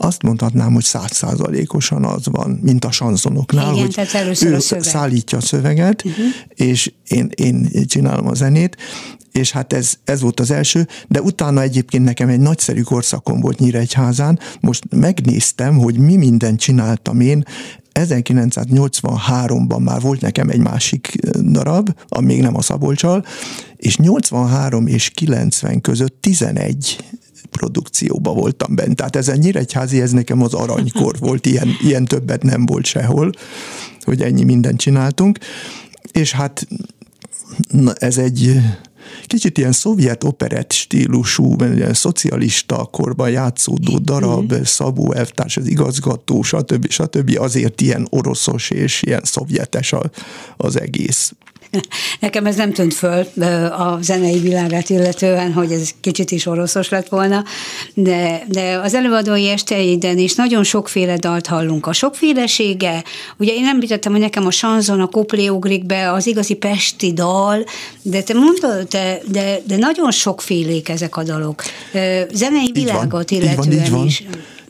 [0.00, 4.84] azt mondhatnám, hogy százszázalékosan az van, mint a sanzonoknál, Igen, hogy ő a szöveg.
[4.84, 6.24] szállítja a szöveget, uh-huh.
[6.54, 8.76] és én, én csinálom a zenét,
[9.32, 13.58] és hát ez, ez volt az első, de utána egyébként nekem egy nagyszerű korszakom volt
[13.58, 17.44] Nyíregyházán, most megnéztem, hogy mi mindent csináltam én,
[17.94, 23.24] 1983-ban már volt nekem egy másik darab, ami még nem a Szabolcsal,
[23.76, 27.04] és 83 és 90 között 11
[27.50, 28.96] produkcióba voltam bent.
[28.96, 33.32] Tehát ez a Nyíregyházi, ez nekem az aranykor volt, ilyen, ilyen többet nem volt sehol,
[34.00, 35.38] hogy ennyi mindent csináltunk.
[36.12, 36.66] És hát
[37.68, 38.60] na, ez egy
[39.26, 44.62] kicsit ilyen szovjet operett stílusú, ilyen szocialista korban játszódó darab, mm.
[44.62, 46.90] Szabó elvtárs, az igazgató, stb.
[46.90, 47.36] stb.
[47.38, 49.94] azért ilyen oroszos és ilyen szovjetes
[50.56, 51.32] az egész.
[52.20, 53.26] Nekem ez nem tűnt föl
[53.70, 57.44] a zenei világát illetően, hogy ez kicsit is oroszos lett volna,
[57.94, 61.86] de, de az előadói esteiden is nagyon sokféle dalt hallunk.
[61.86, 63.04] A sokfélesége,
[63.36, 67.64] ugye én említettem, hogy nekem a sanzon, a koplé ugrik be, az igazi pesti dal,
[68.02, 71.62] de te mondtad, de, de, de nagyon sokfélék ezek a dalok.
[72.32, 74.06] Zenei világot illetően így van, így van.
[74.06, 74.22] is.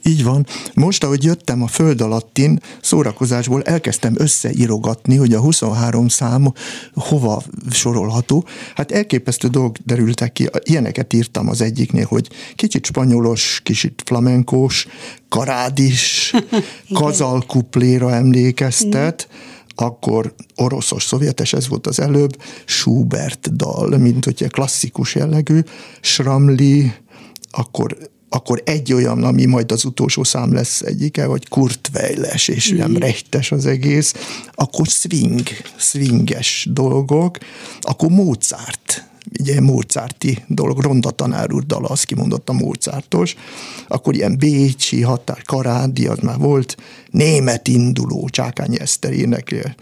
[0.09, 0.47] Így van.
[0.75, 6.53] Most, ahogy jöttem a föld alattin, szórakozásból elkezdtem összeírogatni, hogy a 23 szám
[6.95, 8.45] hova sorolható.
[8.75, 10.49] Hát elképesztő dolgok derültek ki.
[10.63, 14.87] Ilyeneket írtam az egyiknél, hogy kicsit spanyolos, kicsit flamenkós,
[15.29, 16.33] karádis,
[17.01, 19.29] kazalkupléra emlékeztet,
[19.75, 25.61] akkor oroszos, szovjetes, ez volt az előbb, Schubert dal, mint hogyha klasszikus jellegű,
[26.01, 26.93] Schramli,
[27.51, 27.97] akkor
[28.29, 32.77] akkor egy olyan, ami majd az utolsó szám lesz egyike, vagy kurtvejles, és mm.
[32.77, 34.15] nem rejtes az egész,
[34.55, 37.39] akkor swing, swinges dolgok,
[37.81, 43.37] akkor Mozart, ugye Mozarti dolog, Ronda tanár úr dala, azt kimondott a Mozartos,
[43.89, 46.77] akkor ilyen Bécsi határ, Karádi, az már volt,
[47.11, 49.75] német induló, Csákány Eszter énekel,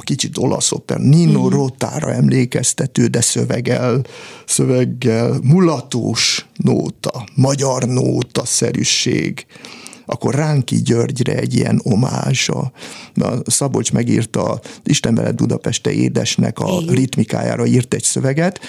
[0.00, 1.50] kicsit olasz oper, Nino mm.
[1.50, 4.04] Rotára emlékeztető, de szöveggel,
[4.46, 9.46] szöveggel, mulatós nóta, magyar nóta szerűség,
[10.06, 12.72] akkor Ránki Györgyre egy ilyen omázs, a,
[13.14, 18.60] a Szabolcs megírta Isten veled Budapeste édesnek a ritmikájára írt egy szöveget,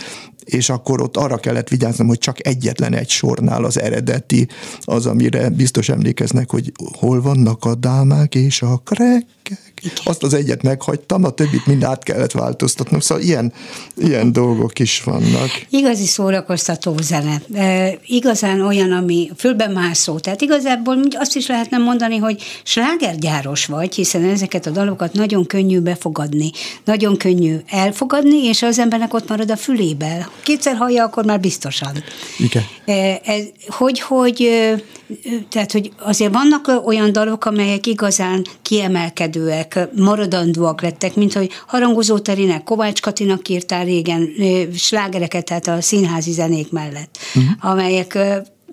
[0.45, 4.47] és akkor ott arra kellett vigyáznom, hogy csak egyetlen egy sornál az eredeti,
[4.81, 9.71] az, amire biztos emlékeznek, hogy hol vannak a dámák és a krekkek.
[10.03, 13.53] Azt az egyet meghagytam, a többit mind át kellett változtatnom, szóval ilyen,
[13.95, 15.49] ilyen dolgok is vannak.
[15.69, 17.41] Igazi szórakoztató zene.
[17.53, 20.19] E, igazán olyan, ami fölben mászó.
[20.19, 25.79] Tehát igazából azt is lehetne mondani, hogy slágergyáros vagy, hiszen ezeket a dalokat nagyon könnyű
[25.79, 26.51] befogadni,
[26.85, 30.29] nagyon könnyű elfogadni, és az embernek ott marad a fülébe.
[30.43, 32.03] Kétszer hallja, akkor már biztosan.
[32.37, 32.63] Igen.
[32.85, 34.49] E, ez, hogy, hogy,
[35.49, 42.63] tehát, hogy azért vannak olyan dalok, amelyek igazán kiemelkedőek, maradandóak lettek, mint hogy Harangozó Terinek,
[42.63, 44.29] Kovács Katinak írtál régen
[44.75, 47.71] slágereket, tehát a színházi zenék mellett, uh-huh.
[47.71, 48.17] amelyek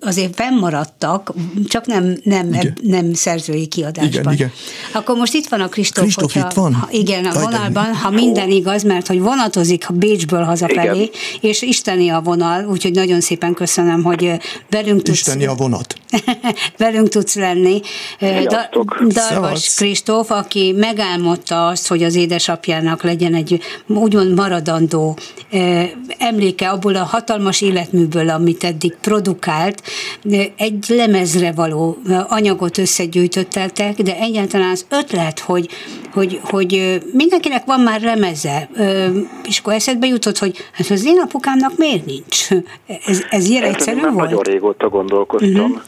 [0.01, 1.33] azért fennmaradtak,
[1.69, 2.77] csak nem, nem, igen.
[2.83, 4.07] nem szerzői kiadásban.
[4.07, 4.53] Igen, igen.
[4.93, 6.05] Akkor most itt van a Kristóf.
[6.05, 6.75] Kristóf itt van?
[6.75, 11.09] Ha, igen, a vonalban, ha minden igaz, mert hogy vonatozik a Bécsből hazafelé, igen.
[11.41, 14.33] és isteni a vonal, úgyhogy nagyon szépen köszönöm, hogy
[14.71, 15.19] velünk tudsz...
[15.19, 15.95] Isteni a vonat.
[16.77, 17.81] velünk tudsz lenni.
[18.45, 18.69] Da,
[19.09, 25.19] Darvas Kristóf, aki megálmodta azt, hogy az édesapjának legyen egy úgymond maradandó
[26.19, 29.83] emléke abból a hatalmas életműből, amit eddig produkált,
[30.57, 31.99] egy lemezre való
[32.29, 35.69] anyagot összegyűjtötteltek, de egyáltalán az ötlet, hogy,
[36.13, 38.69] hogy, hogy mindenkinek van már lemeze,
[39.45, 42.49] és akkor eszedbe jutott, hogy hát az én apukámnak miért nincs?
[43.07, 44.15] Ez, ez ilyen egyszerű volt?
[44.15, 45.71] Nagyon régóta gondolkoztam.
[45.71, 45.81] Uh-huh.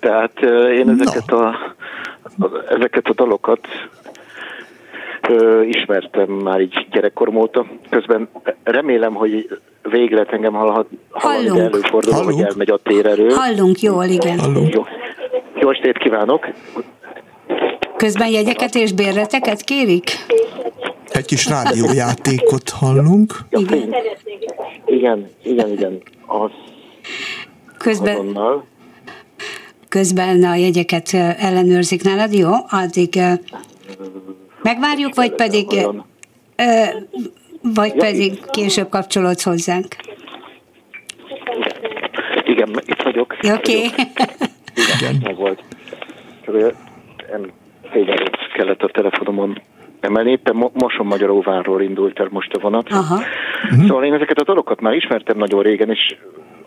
[0.00, 0.40] Tehát
[0.72, 1.36] én ezeket, no.
[1.36, 1.74] a,
[2.68, 3.66] ezeket a dalokat
[5.28, 7.66] ö, ismertem már így gyerekkorom óta.
[7.90, 8.28] Közben
[8.62, 12.34] remélem, hogy végre lehet engem hallhat, hallani, előfordul, Hallunk.
[12.34, 13.28] hogy elmegy a térerő.
[13.28, 14.38] Hallunk jól, igen.
[14.38, 14.74] Hallunk.
[14.74, 14.84] Jó.
[15.60, 16.46] Jó estét kívánok!
[17.96, 20.10] Közben jegyeket és bérleteket kérik?
[21.08, 23.34] Egy kis rádiójátékot hallunk.
[23.50, 23.94] Igen.
[24.86, 26.02] Igen, igen, igen.
[26.26, 26.50] Az
[27.78, 28.64] közben, azonnal.
[29.88, 32.50] közben a jegyeket ellenőrzik nálad, jó?
[32.68, 33.20] Addig
[34.62, 35.66] megvárjuk, vagy pedig
[37.62, 39.96] vagy pedig később kapcsolódsz hozzánk?
[42.44, 43.32] Igen, itt vagyok.
[43.32, 43.52] Oké.
[43.52, 43.90] Okay.
[44.98, 45.62] Igen, meg volt.
[46.44, 46.54] Csak
[47.30, 47.52] nem
[48.54, 49.60] kellett a telefonomon
[50.00, 50.30] emelni.
[50.30, 52.88] Éppen Moson Magyaróvárról indult el most a vonat.
[52.90, 53.20] Aha.
[53.86, 56.16] Szóval én ezeket a dolgokat már ismertem nagyon régen, és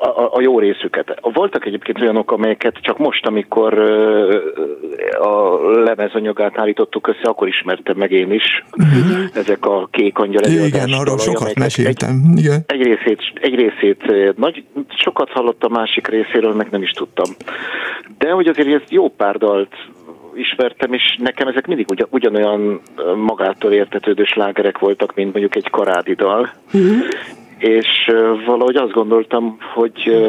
[0.03, 1.19] a, a jó részüket.
[1.21, 3.79] Voltak egyébként olyanok, amelyeket csak most, amikor
[5.19, 8.63] a lemezanyagát állítottuk össze, akkor ismertem meg én is.
[8.77, 9.25] Uh-huh.
[9.33, 12.23] Ezek a kék angyal Igen, arról sokat meséltem.
[12.31, 12.63] Egy, Igen.
[12.67, 14.03] Egy részét, egy részét
[14.37, 14.63] nagy,
[14.97, 17.29] sokat hallottam, másik részéről meg nem is tudtam.
[18.17, 19.73] De hogy azért ezt jó pár dalt
[20.35, 22.81] ismertem, és nekem ezek mindig ugyan, ugyanolyan
[23.15, 26.53] magától értetődő slágerek voltak, mint mondjuk egy karádi dal.
[26.73, 27.05] Uh-huh
[27.63, 28.11] és
[28.45, 30.27] valahogy azt gondoltam, hogy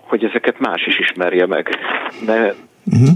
[0.00, 1.68] hogy ezeket más is ismerje meg.
[2.26, 3.08] Ne, uh-huh.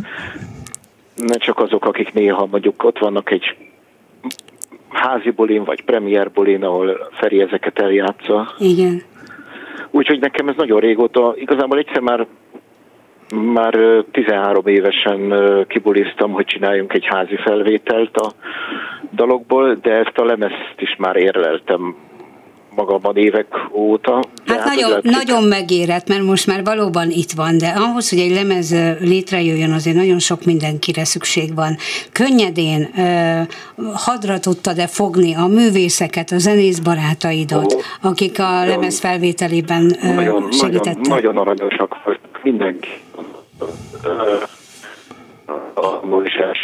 [1.17, 3.57] ne csak azok, akik néha mondjuk ott vannak egy
[4.89, 8.55] házi bulin, vagy premier bulin, ahol Feri ezeket eljátsza.
[8.59, 9.03] Igen.
[9.91, 12.27] Úgyhogy nekem ez nagyon régóta, igazából egyszer már
[13.35, 13.79] már
[14.11, 15.35] 13 évesen
[15.69, 18.33] kibuliztam, hogy csináljunk egy házi felvételt a
[19.13, 21.97] dalokból, de ezt a lemezt is már érleltem
[22.75, 24.23] magamban évek óta.
[24.47, 28.19] Hát, hát nagyon, lehet, nagyon megérett, mert most már valóban itt van, de ahhoz, hogy
[28.19, 31.77] egy lemez létrejöjjön, azért nagyon sok mindenkire szükség van.
[32.13, 32.89] Könnyedén
[33.95, 40.53] hadra tudtad-e fogni a művészeket, a zenész barátaidat, oh, akik a nagyon, lemez felvételében nagyon,
[40.53, 40.97] segítettek?
[40.97, 41.97] Nagyon, nagyon aranyosak
[42.43, 42.89] mindenki.
[45.75, 46.59] A Moisés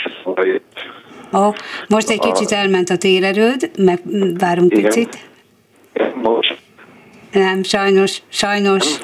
[1.33, 1.55] Oh,
[1.89, 4.01] most egy kicsit elment a térerőd, meg
[4.39, 4.85] várunk Igen.
[4.85, 5.19] picit.
[6.23, 6.59] Most.
[7.33, 8.99] Nem, sajnos, sajnos.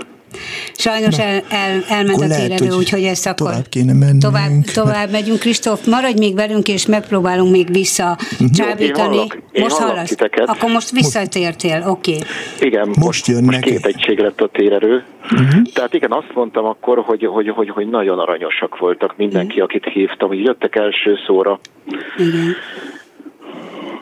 [0.75, 4.23] Sajnos el, el, elment a térerő, úgyhogy ezt akkor tovább kéne mennünk.
[4.23, 5.39] Tovább, tovább megyünk.
[5.39, 8.51] Kristóf, maradj még velünk, és megpróbálunk még vissza uh-huh.
[8.51, 9.17] csábítani.
[9.53, 10.09] Én én most hallasz?
[10.09, 10.49] Titeket.
[10.49, 12.13] Akkor most visszatértél, oké.
[12.15, 12.27] Okay.
[12.61, 15.05] Igen, most, most, jön most két egység lett a térerő.
[15.23, 15.63] Uh-huh.
[15.75, 19.65] Tehát igen, azt mondtam akkor, hogy, hogy, hogy, hogy nagyon aranyosak voltak mindenki, uh-huh.
[19.65, 21.61] akit hívtam, hogy jöttek első szóra.
[22.17, 22.55] Igen.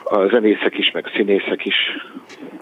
[0.05, 1.77] A zenészek is, meg színészek is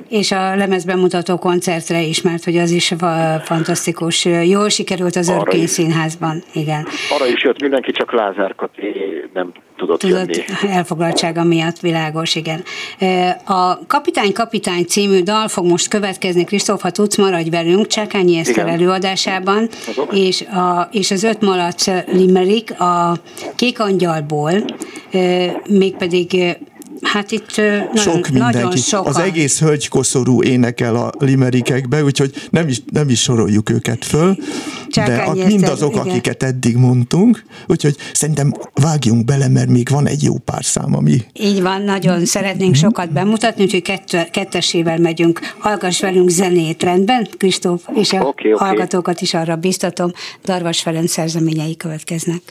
[0.09, 2.95] és a lemezbemutató koncertre is, mert hogy az is
[3.43, 4.25] fantasztikus.
[4.25, 6.87] Jól sikerült az Örkény Színházban, igen.
[7.11, 8.83] Arra is jött mindenki, csak Lázár Kati
[9.33, 10.75] nem tudott, tudott jönni.
[10.75, 12.63] elfoglaltsága miatt világos, igen.
[13.45, 18.67] A Kapitány Kapitány című dal fog most következni, Kristóf, ha tudsz, maradj velünk, Csákányi Eszter
[18.67, 19.69] előadásában,
[20.11, 23.17] és, a, és az öt malac limerick a
[23.57, 24.53] Kék Angyalból,
[25.69, 26.59] mégpedig
[27.03, 28.57] Hát itt nagyon, sok mindenki.
[28.57, 29.07] nagyon sokan.
[29.07, 34.37] Az egész hölgykoszorú énekel a limerikekbe, úgyhogy nem is, nem is soroljuk őket föl,
[34.89, 36.09] Csákány de Eszter, mindazok, igen.
[36.09, 41.23] akiket eddig mondtunk, úgyhogy szerintem vágjunk bele, mert még van egy jó pár szám, ami
[41.33, 45.41] Így van, nagyon szeretnénk sokat bemutatni, úgyhogy kettő, kettesével megyünk.
[45.59, 47.83] Hallgass velünk zenét, rendben, Kristóf?
[47.95, 48.65] És a Oké, oké.
[48.65, 50.11] hallgatókat is arra biztatom,
[50.45, 52.43] Darvas Ferenc szerzeményei következnek.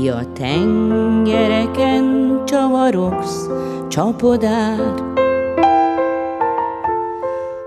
[0.00, 2.04] Ki a tengereken
[2.44, 3.48] csavarogsz,
[3.88, 4.78] csapodár?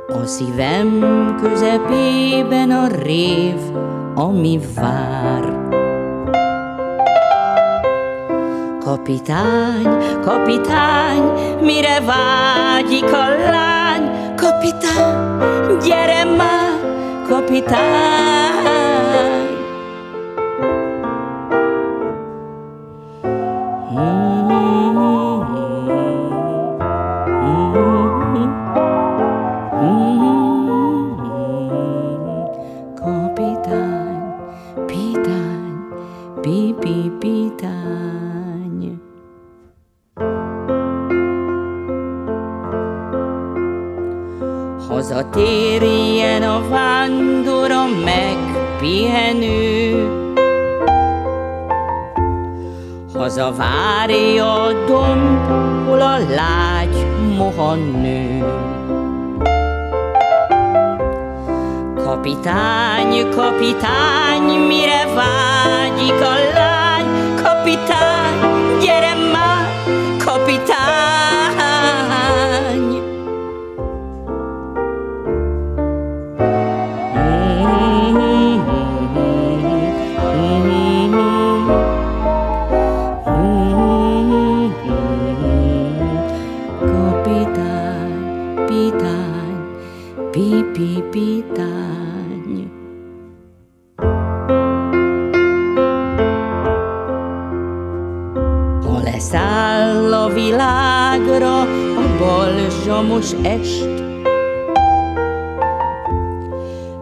[0.07, 0.99] A szívem
[1.41, 3.59] közepében a rév,
[4.15, 5.57] ami vár.
[8.79, 9.87] Kapitány,
[10.21, 11.23] kapitány,
[11.61, 14.35] mire vágyik a lány?
[14.35, 16.79] Kapitány, gyere már,
[17.29, 18.38] kapitány!
[44.99, 49.13] Hazatérjen a vándor a megpihenő,
[53.13, 55.47] Haza várja a domb,
[55.87, 57.05] hol a lágy
[57.37, 58.45] moha nő.
[61.95, 67.35] Kapitány, kapitány, mire vágyik a lány?
[67.35, 68.39] Kapitány,
[68.81, 69.67] gyere már,
[70.25, 70.98] kapitány!
[102.99, 103.87] Balzsamos est,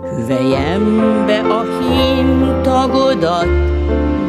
[0.04, 3.48] Hüvelyembe a hím tagodat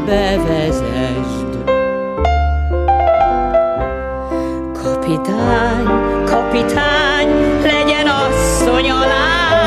[0.07, 1.51] bevezesd.
[4.83, 5.87] Kapitány,
[6.25, 7.29] kapitány,
[7.62, 9.58] legyen asszony a lány,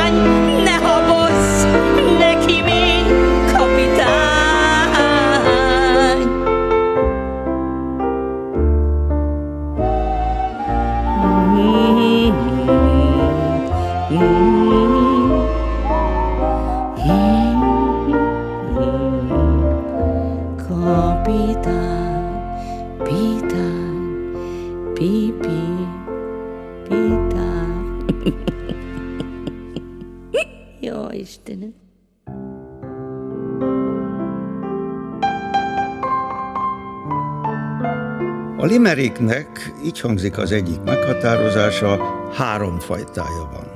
[39.01, 41.99] A limeriknek így hangzik az egyik meghatározása,
[42.33, 43.67] három fajtája van.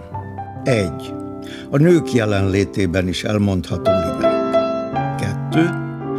[0.63, 1.13] Egy.
[1.69, 4.59] A nők jelenlétében is elmondható limerik.
[5.17, 5.69] Kettő.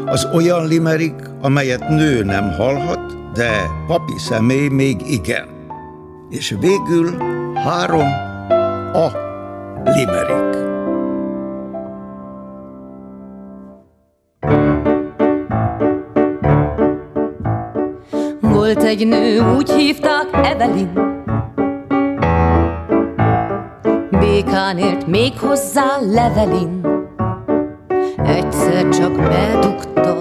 [0.06, 3.50] Az olyan limerik, amelyet nő nem hallhat, de
[3.86, 5.48] papi személy még igen.
[6.30, 7.16] És végül
[7.54, 8.08] három.
[8.92, 9.10] A
[9.84, 10.45] limerik.
[18.66, 21.22] Volt egy nő, úgy hívták Evelyn.
[24.10, 26.80] Békán élt még hozzá levelin.
[28.16, 30.20] Egyszer csak bedugta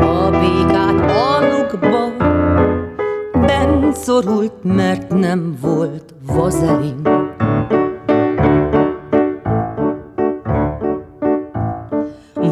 [0.00, 2.16] a békát alukba.
[3.32, 3.92] Ben
[4.62, 7.08] mert nem volt vazelin.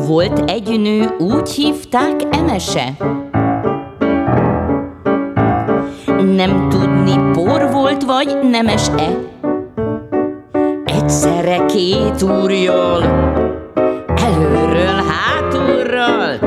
[0.06, 2.96] Volt egy nő, úgy hívták Emese.
[6.36, 9.18] Nem tudni, por volt vagy nemes-e?
[10.84, 13.02] Egyszerre két úrjól
[14.16, 16.38] Előről, hátulról.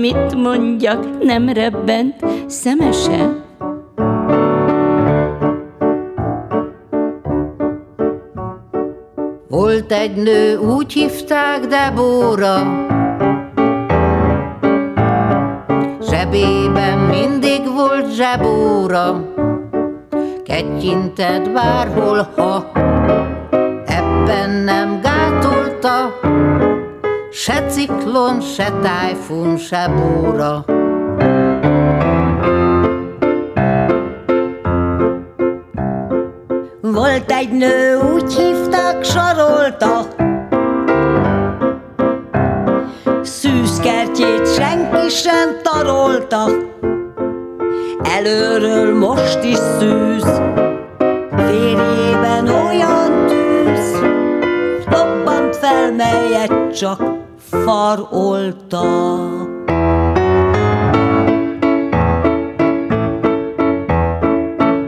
[0.00, 2.14] Mit mondjak, nem rebbent
[2.46, 3.44] szemese?
[9.48, 12.86] Volt egy nő, úgy hívták Debóra,
[16.26, 19.32] Zsebében mindig volt zsebóra,
[20.44, 22.70] Kettyintett bárhol, ha
[23.86, 26.18] ebben nem gátolta,
[27.30, 30.64] Se ciklon, se tájfun, se bóra.
[36.80, 40.00] Volt egy nő, úgy hívták Sarolta,
[43.22, 45.45] Szűzkertjét senki sem
[46.36, 46.74] tarolta,
[48.02, 50.40] Előről most is szűz,
[51.36, 54.00] Férjében olyan tűz,
[54.90, 57.02] Lobbant fel, melyet csak
[57.38, 58.82] farolta.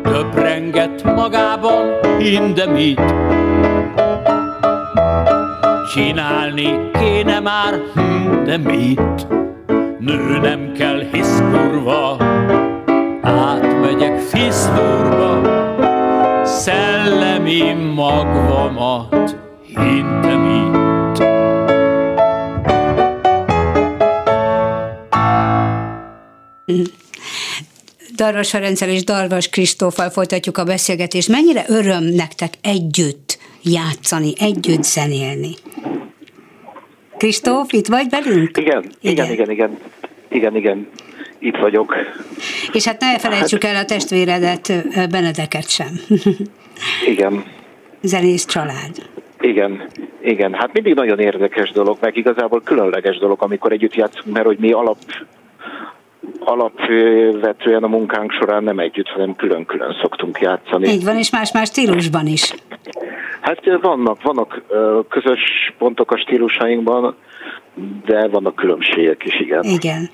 [0.03, 1.85] Töprengett magában
[2.19, 3.15] hindemít.
[5.95, 7.81] Csinálni kéne már,
[8.45, 9.38] de mit?
[9.99, 12.17] Nő nem kell hisz kurva,
[13.23, 15.41] átmegyek fiszturba,
[16.45, 19.37] szellemi magvamat
[19.67, 21.19] hindemít.
[28.17, 31.29] Darvas Ferenccel és Darvas Kristóffal folytatjuk a beszélgetést.
[31.29, 35.55] Mennyire öröm nektek együtt játszani, együtt zenélni?
[37.19, 38.57] Kristóf, itt vagy velünk?
[38.59, 39.79] Igen, igen, igen, igen,
[40.29, 40.89] igen, igen,
[41.39, 41.95] itt vagyok.
[42.73, 44.73] És hát ne felejtsük el a testvéredet,
[45.11, 46.01] Benedeket sem.
[47.13, 47.45] Igen,
[48.03, 49.09] Zenész család.
[49.41, 49.89] igen,
[50.23, 50.53] igen.
[50.55, 54.73] Hát mindig nagyon érdekes dolog, meg igazából különleges dolog, amikor együtt játszunk, mert hogy mi
[54.73, 54.97] alap
[56.39, 60.89] alapvetően a munkánk során nem együtt, hanem külön-külön szoktunk játszani.
[60.89, 62.55] Így van, és más-más stílusban is.
[63.41, 64.63] Hát vannak, vannak
[65.09, 65.41] közös
[65.79, 67.17] pontok a stílusainkban,
[68.05, 69.65] de vannak különbségek is, igen.
[69.65, 70.11] Igen.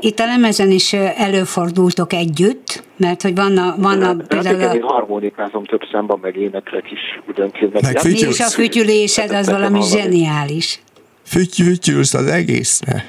[0.00, 4.92] Itt a lemezen is előfordultok együtt, mert hogy vannak, vannak Hát például igen, én a,
[4.92, 7.72] harmonikázom több számban, meg éneklek is időnként.
[7.72, 8.10] Meg, Meg játszom.
[8.10, 8.38] fütyülsz.
[8.38, 10.80] és a fütyülésed az valami zseniális.
[11.22, 13.04] Füty, fütyülsz az egészre.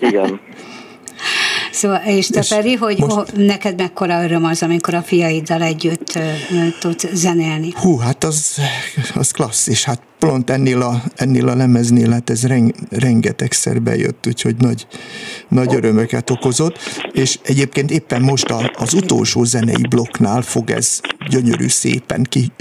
[0.00, 0.40] Igen.
[1.74, 3.36] Szóval, és te És hogy most- most...
[3.36, 6.18] neked mekkora öröm az, amikor a fiaiddal együtt
[6.80, 7.72] tudsz zenélni?
[7.76, 8.58] Hú, hát az,
[9.14, 14.26] az klassz, és hát pont ennél a, ennél a lemeznél, hát ez ren, rengetegszer bejött,
[14.26, 14.86] úgyhogy nagy,
[15.48, 16.78] nagy örömöket okozott,
[17.12, 22.52] és egyébként éppen most a, az utolsó zenei blokknál fog ez gyönyörű szépen ki,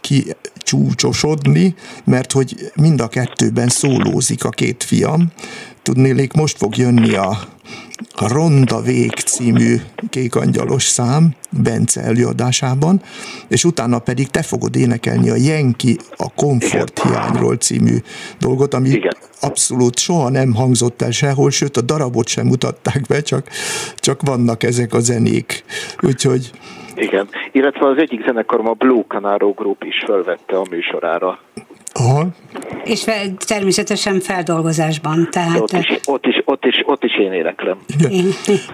[0.00, 0.24] ki
[0.56, 5.32] csúcsosodni, mert hogy mind a kettőben szólózik a két fiam.
[5.82, 7.38] Tudnélék, most fog jönni a
[8.18, 9.76] Ronda Vég című
[10.10, 13.00] kékangyalos szám Bence előadásában,
[13.48, 17.96] és utána pedig te fogod énekelni a Jenki a komfort hiányról című
[18.40, 19.16] dolgot, ami Igen.
[19.40, 23.48] abszolút soha nem hangzott el sehol, sőt a darabot sem mutatták be, csak,
[23.96, 25.64] csak vannak ezek a zenék.
[26.00, 26.50] Úgyhogy
[26.94, 27.28] Igen.
[27.52, 31.38] Illetve az egyik zenekarom, a Blue Canaro Group is felvette a műsorára.
[31.92, 32.26] Aha,
[32.84, 33.04] És
[33.46, 37.78] természetesen feldolgozásban, tehát Ott is, ott is, ott is, ott is én éneklem.
[37.86, 38.24] igen.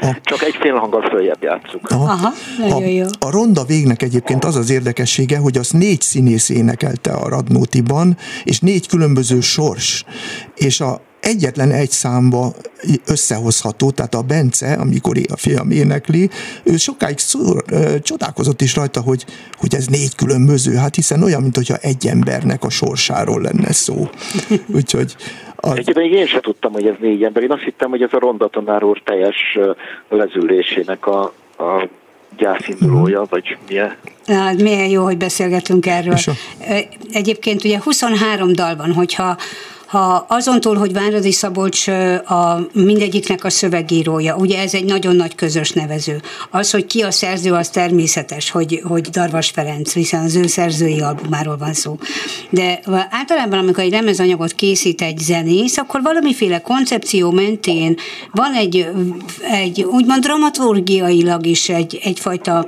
[0.00, 1.90] A, Csak egy fél hanggal följebb játszunk.
[1.90, 2.02] Aha.
[2.12, 3.04] Aha, nagyon jó.
[3.04, 8.16] A, a ronda végnek egyébként az az érdekessége, hogy az négy színész énekelte a Radnótiban,
[8.44, 10.04] és négy különböző sors.
[10.54, 12.52] És a egyetlen egy számba
[13.06, 16.30] összehozható, tehát a Bence, amikor a fiam énekli,
[16.62, 19.24] ő sokáig szor, ö, csodálkozott is rajta, hogy,
[19.56, 24.08] hogy ez négy különböző, hát hiszen olyan, mint hogyha egy embernek a sorsáról lenne szó.
[24.78, 25.16] Úgyhogy
[25.56, 27.42] az, Egyébként én sem tudtam, hogy ez négy ember.
[27.42, 29.58] Én azt hittem, hogy ez a Ronda tanár úr teljes
[30.08, 31.22] lezülésének a,
[31.58, 31.88] a
[32.36, 33.96] gyászindulója, vagy milyen.
[34.26, 36.14] Hát milyen jó, hogy beszélgetünk erről.
[37.12, 39.36] Egyébként ugye 23 dal van, hogyha
[39.88, 41.88] ha azon túl, hogy Váradi Szabolcs
[42.24, 46.20] a mindegyiknek a szövegírója, ugye ez egy nagyon nagy közös nevező.
[46.50, 51.00] Az, hogy ki a szerző, az természetes, hogy, hogy Darvas Ferenc, hiszen az ő szerzői
[51.00, 51.98] albumáról van szó.
[52.50, 52.80] De
[53.10, 57.96] általában, amikor egy lemezanyagot készít egy zenész, akkor valamiféle koncepció mentén
[58.32, 58.88] van egy,
[59.50, 62.66] egy úgymond dramaturgiailag is egy, egyfajta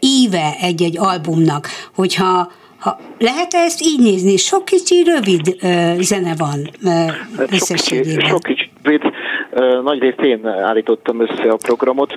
[0.00, 4.36] íve egy-egy albumnak, hogyha ha, lehet ezt így nézni?
[4.36, 8.26] Sok kicsi, rövid ö, zene van ö, Sok kicsi, összességében.
[8.26, 9.02] sok kicsi rövid,
[9.50, 12.16] ö, nagy részt én állítottam össze a programot.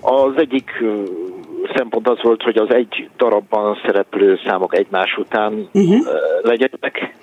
[0.00, 1.02] Az egyik ö,
[1.74, 6.06] szempont az volt, hogy az egy darabban szereplő számok egymás után uh-huh.
[6.42, 7.14] legyenek.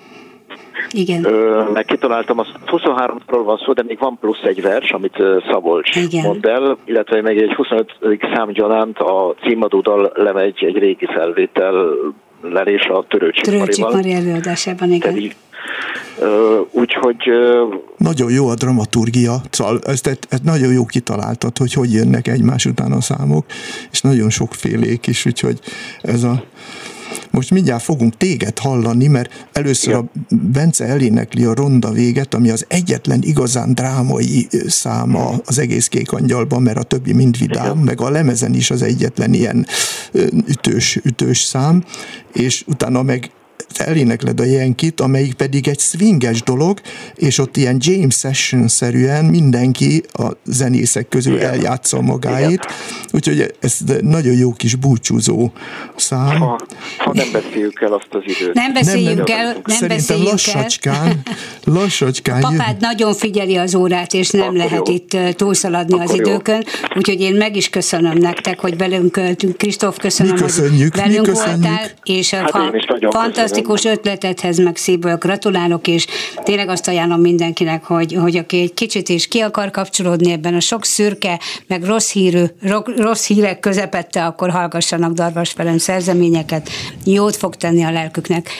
[0.90, 1.24] Igen.
[1.24, 5.96] Ö, meg kitaláltam, azt 23-ról van szó, de még van plusz egy vers, amit Szabolcs
[5.96, 6.24] Igen.
[6.24, 7.96] mond el, illetve még egy 25.
[8.34, 11.88] szám gyanánt a címadódal lemegy egy régi felvétel
[12.40, 13.92] lelés a Törőcsik Törőcsik Marival.
[13.92, 15.32] Mari előadásában, igen.
[16.18, 17.16] Ö, Úgyhogy
[17.96, 22.66] nagyon jó a dramaturgia, szóval ezt, ezt, ezt nagyon jó kitaláltad, hogy hogy jönnek egymás
[22.66, 23.44] után a számok,
[23.90, 25.58] és nagyon sokfélék is, úgyhogy
[26.02, 26.42] ez a
[27.30, 30.04] most mindjárt fogunk téged hallani, mert először a
[30.52, 36.62] Bence elénekli a ronda véget, ami az egyetlen igazán drámai száma az egész kék angyalban,
[36.62, 39.66] mert a többi mind vidám, meg a lemezen is az egyetlen ilyen
[40.46, 41.84] ütős, ütős szám,
[42.32, 43.30] és utána meg
[43.74, 46.80] elénekled a Jenkit, amelyik pedig egy swinges dolog,
[47.14, 51.50] és ott ilyen James Session-szerűen mindenki a zenészek közül Igen.
[51.50, 52.66] eljátsza magáit, Igen.
[53.12, 55.52] úgyhogy ez nagyon jó kis búcsúzó
[55.96, 56.38] szám.
[56.38, 56.60] Ha,
[56.98, 58.54] ha nem beszéljük el azt az időt.
[58.54, 61.20] Nem beszéljük el, nem Szerintem beszéljük lassacskán,
[61.64, 62.40] lassacskán.
[62.40, 62.76] Papád jön.
[62.80, 64.94] nagyon figyeli az órát, és nem Akkor lehet jó.
[64.94, 66.96] itt túlszaladni Akkor az időkön, jó.
[66.96, 69.20] úgyhogy én meg is köszönöm nektek, hogy velünk,
[69.56, 71.62] Kristóf, köszönöm, mi köszönjük, hogy velünk mi köszönjük.
[71.62, 72.70] voltál, és hát a
[73.10, 76.06] fantasztikus fantasztikus ötletedhez meg szívből gratulálok, és
[76.42, 80.60] tényleg azt ajánlom mindenkinek, hogy, hogy aki egy kicsit is ki akar kapcsolódni ebben a
[80.60, 82.44] sok szürke, meg rossz, hírű,
[82.96, 86.68] rossz hírek közepette, akkor hallgassanak Darvas Ferenc szerzeményeket,
[87.04, 88.50] jót fog tenni a lelküknek.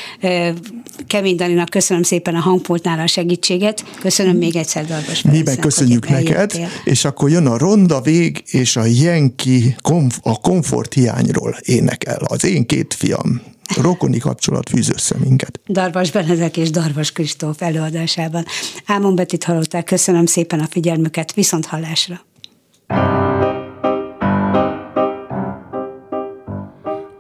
[1.06, 5.38] Kemény Daninak köszönöm szépen a hangpultnál a segítséget, köszönöm még egyszer Darvas Ferenc.
[5.38, 6.52] Mi meg köszönjük neked,
[6.84, 9.76] és akkor jön a ronda vég, és a Jenki
[10.22, 12.20] a komfort hiányról énekel.
[12.20, 15.60] Az én két fiam rokoni kapcsolat fűz össze minket.
[15.66, 18.44] Darvas Benedek és Darvas Kristóf előadásában.
[18.86, 22.20] Ámon Betit hallották, köszönöm szépen a figyelmüket, viszont hallásra.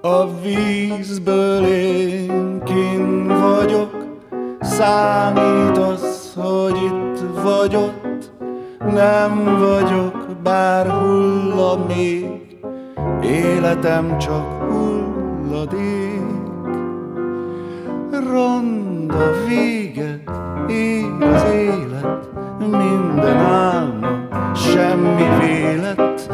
[0.00, 4.06] A vízből én kin vagyok,
[4.60, 8.32] számít az, hogy itt vagy ott,
[8.92, 12.26] nem vagyok, bár hullamig,
[13.22, 16.07] életem csak hulladék
[18.12, 20.30] ronda véget
[20.68, 22.28] ér az élet,
[22.58, 24.08] minden álma,
[24.54, 26.30] semmi vélet,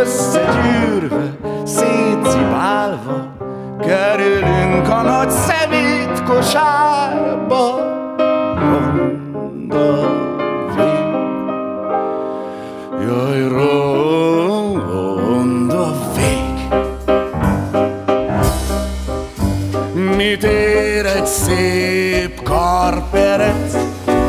[0.00, 3.36] összegyűrve, szétszibálva,
[3.80, 7.78] kerülünk a nagy szemét kosárba.
[8.58, 10.10] Ronda
[10.76, 11.06] vég,
[13.06, 13.43] jaj,
[21.24, 23.76] egy szép karperec,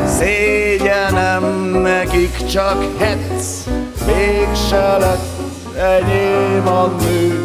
[0.06, 1.44] szégyenem
[1.82, 3.66] nekik csak hetsz,
[4.06, 5.26] mégse lett
[5.78, 7.44] enyém a nő,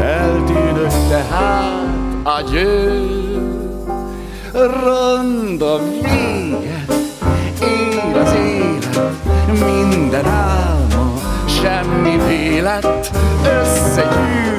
[0.00, 1.86] eltűnök tehát
[2.22, 3.06] a győ.
[4.52, 6.92] Ronda véget,
[7.60, 9.12] ér az élet,
[9.46, 11.12] minden álma,
[11.46, 13.10] semmi vélet,
[13.44, 14.57] összegyűrve,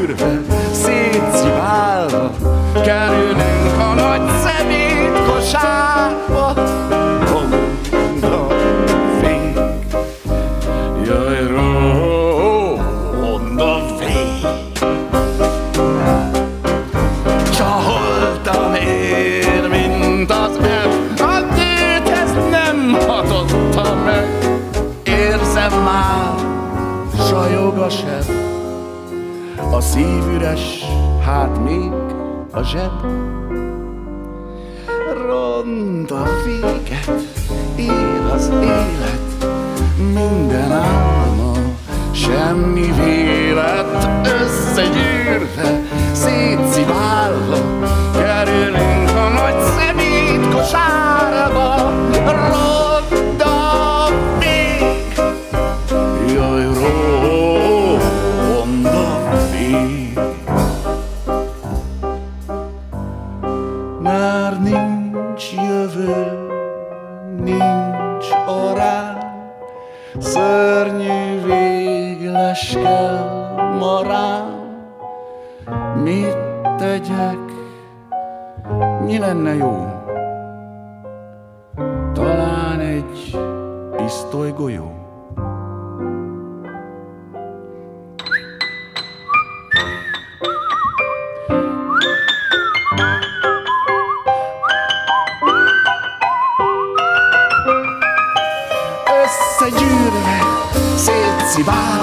[101.60, 101.99] si va.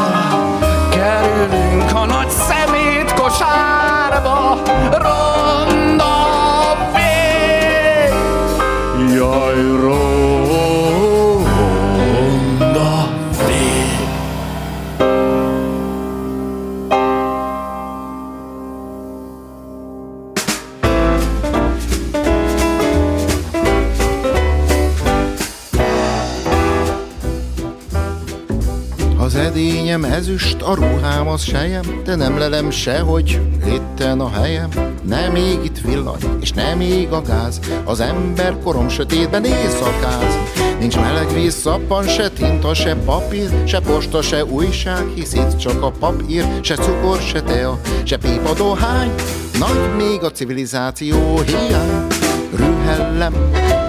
[30.66, 34.68] A ruhám az sejem, de nem lelem sehogy itten a helyem.
[35.02, 40.38] Nem még itt villany, és nem még a gáz, az ember korom sötétben éjszakáz.
[40.78, 45.82] Nincs meleg víz, szappan, se tinta, se papír, se posta, se újság, hisz itt csak
[45.82, 49.14] a papír, se cukor, se tea, se pipa dohány.
[49.58, 52.06] Nagy még a civilizáció hiány,
[52.54, 53.34] rühellem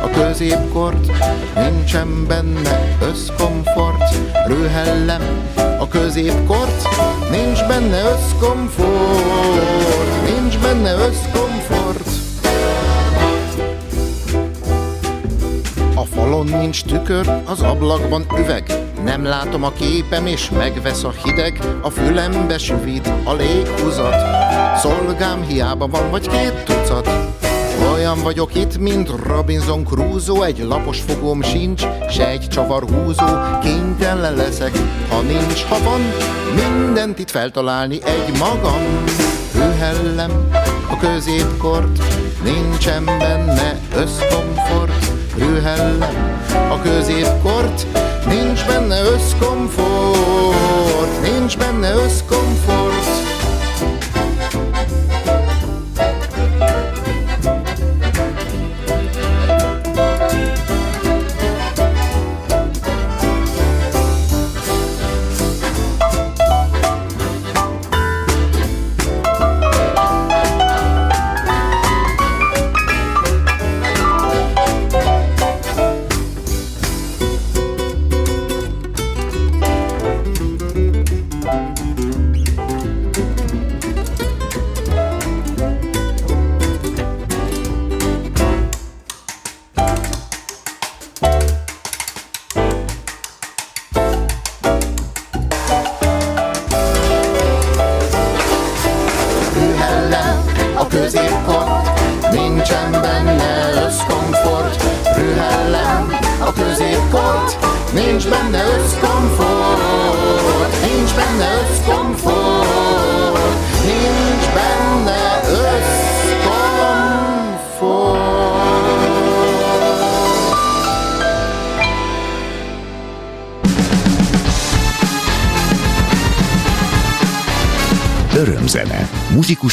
[0.03, 1.11] a középkort,
[1.55, 4.15] nincsen benne összkomfort,
[4.47, 5.46] rühellem
[5.89, 6.87] középkort,
[7.31, 9.65] nincs benne összkomfort,
[10.25, 12.07] nincs benne összkomfort.
[15.95, 18.63] A falon nincs tükör, az ablakban üveg,
[19.03, 24.15] nem látom a képem, és megvesz a hideg, a fülembe süvít a léghúzat.
[24.77, 27.16] Szolgám hiába van, vagy két tucat,
[28.07, 33.25] olyan vagyok itt, mint Robinson Crusoe Egy lapos fogóm sincs, se egy csavar húzó
[33.61, 34.71] Kénytelen leszek,
[35.09, 36.01] ha nincs, ha van
[36.55, 39.03] Mindent itt feltalálni egy magam.
[39.53, 40.49] Hűhellem
[40.89, 42.03] a középkort
[42.43, 45.05] Nincsen benne összkomfort.
[45.37, 47.85] Hűhellem a középkort
[48.27, 50.51] Nincs benne összkomfort
[51.21, 53.16] Nincs benne összkomfort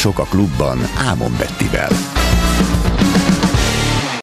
[0.05, 1.54] Muzsikusok a klubban Ámon Bettivel.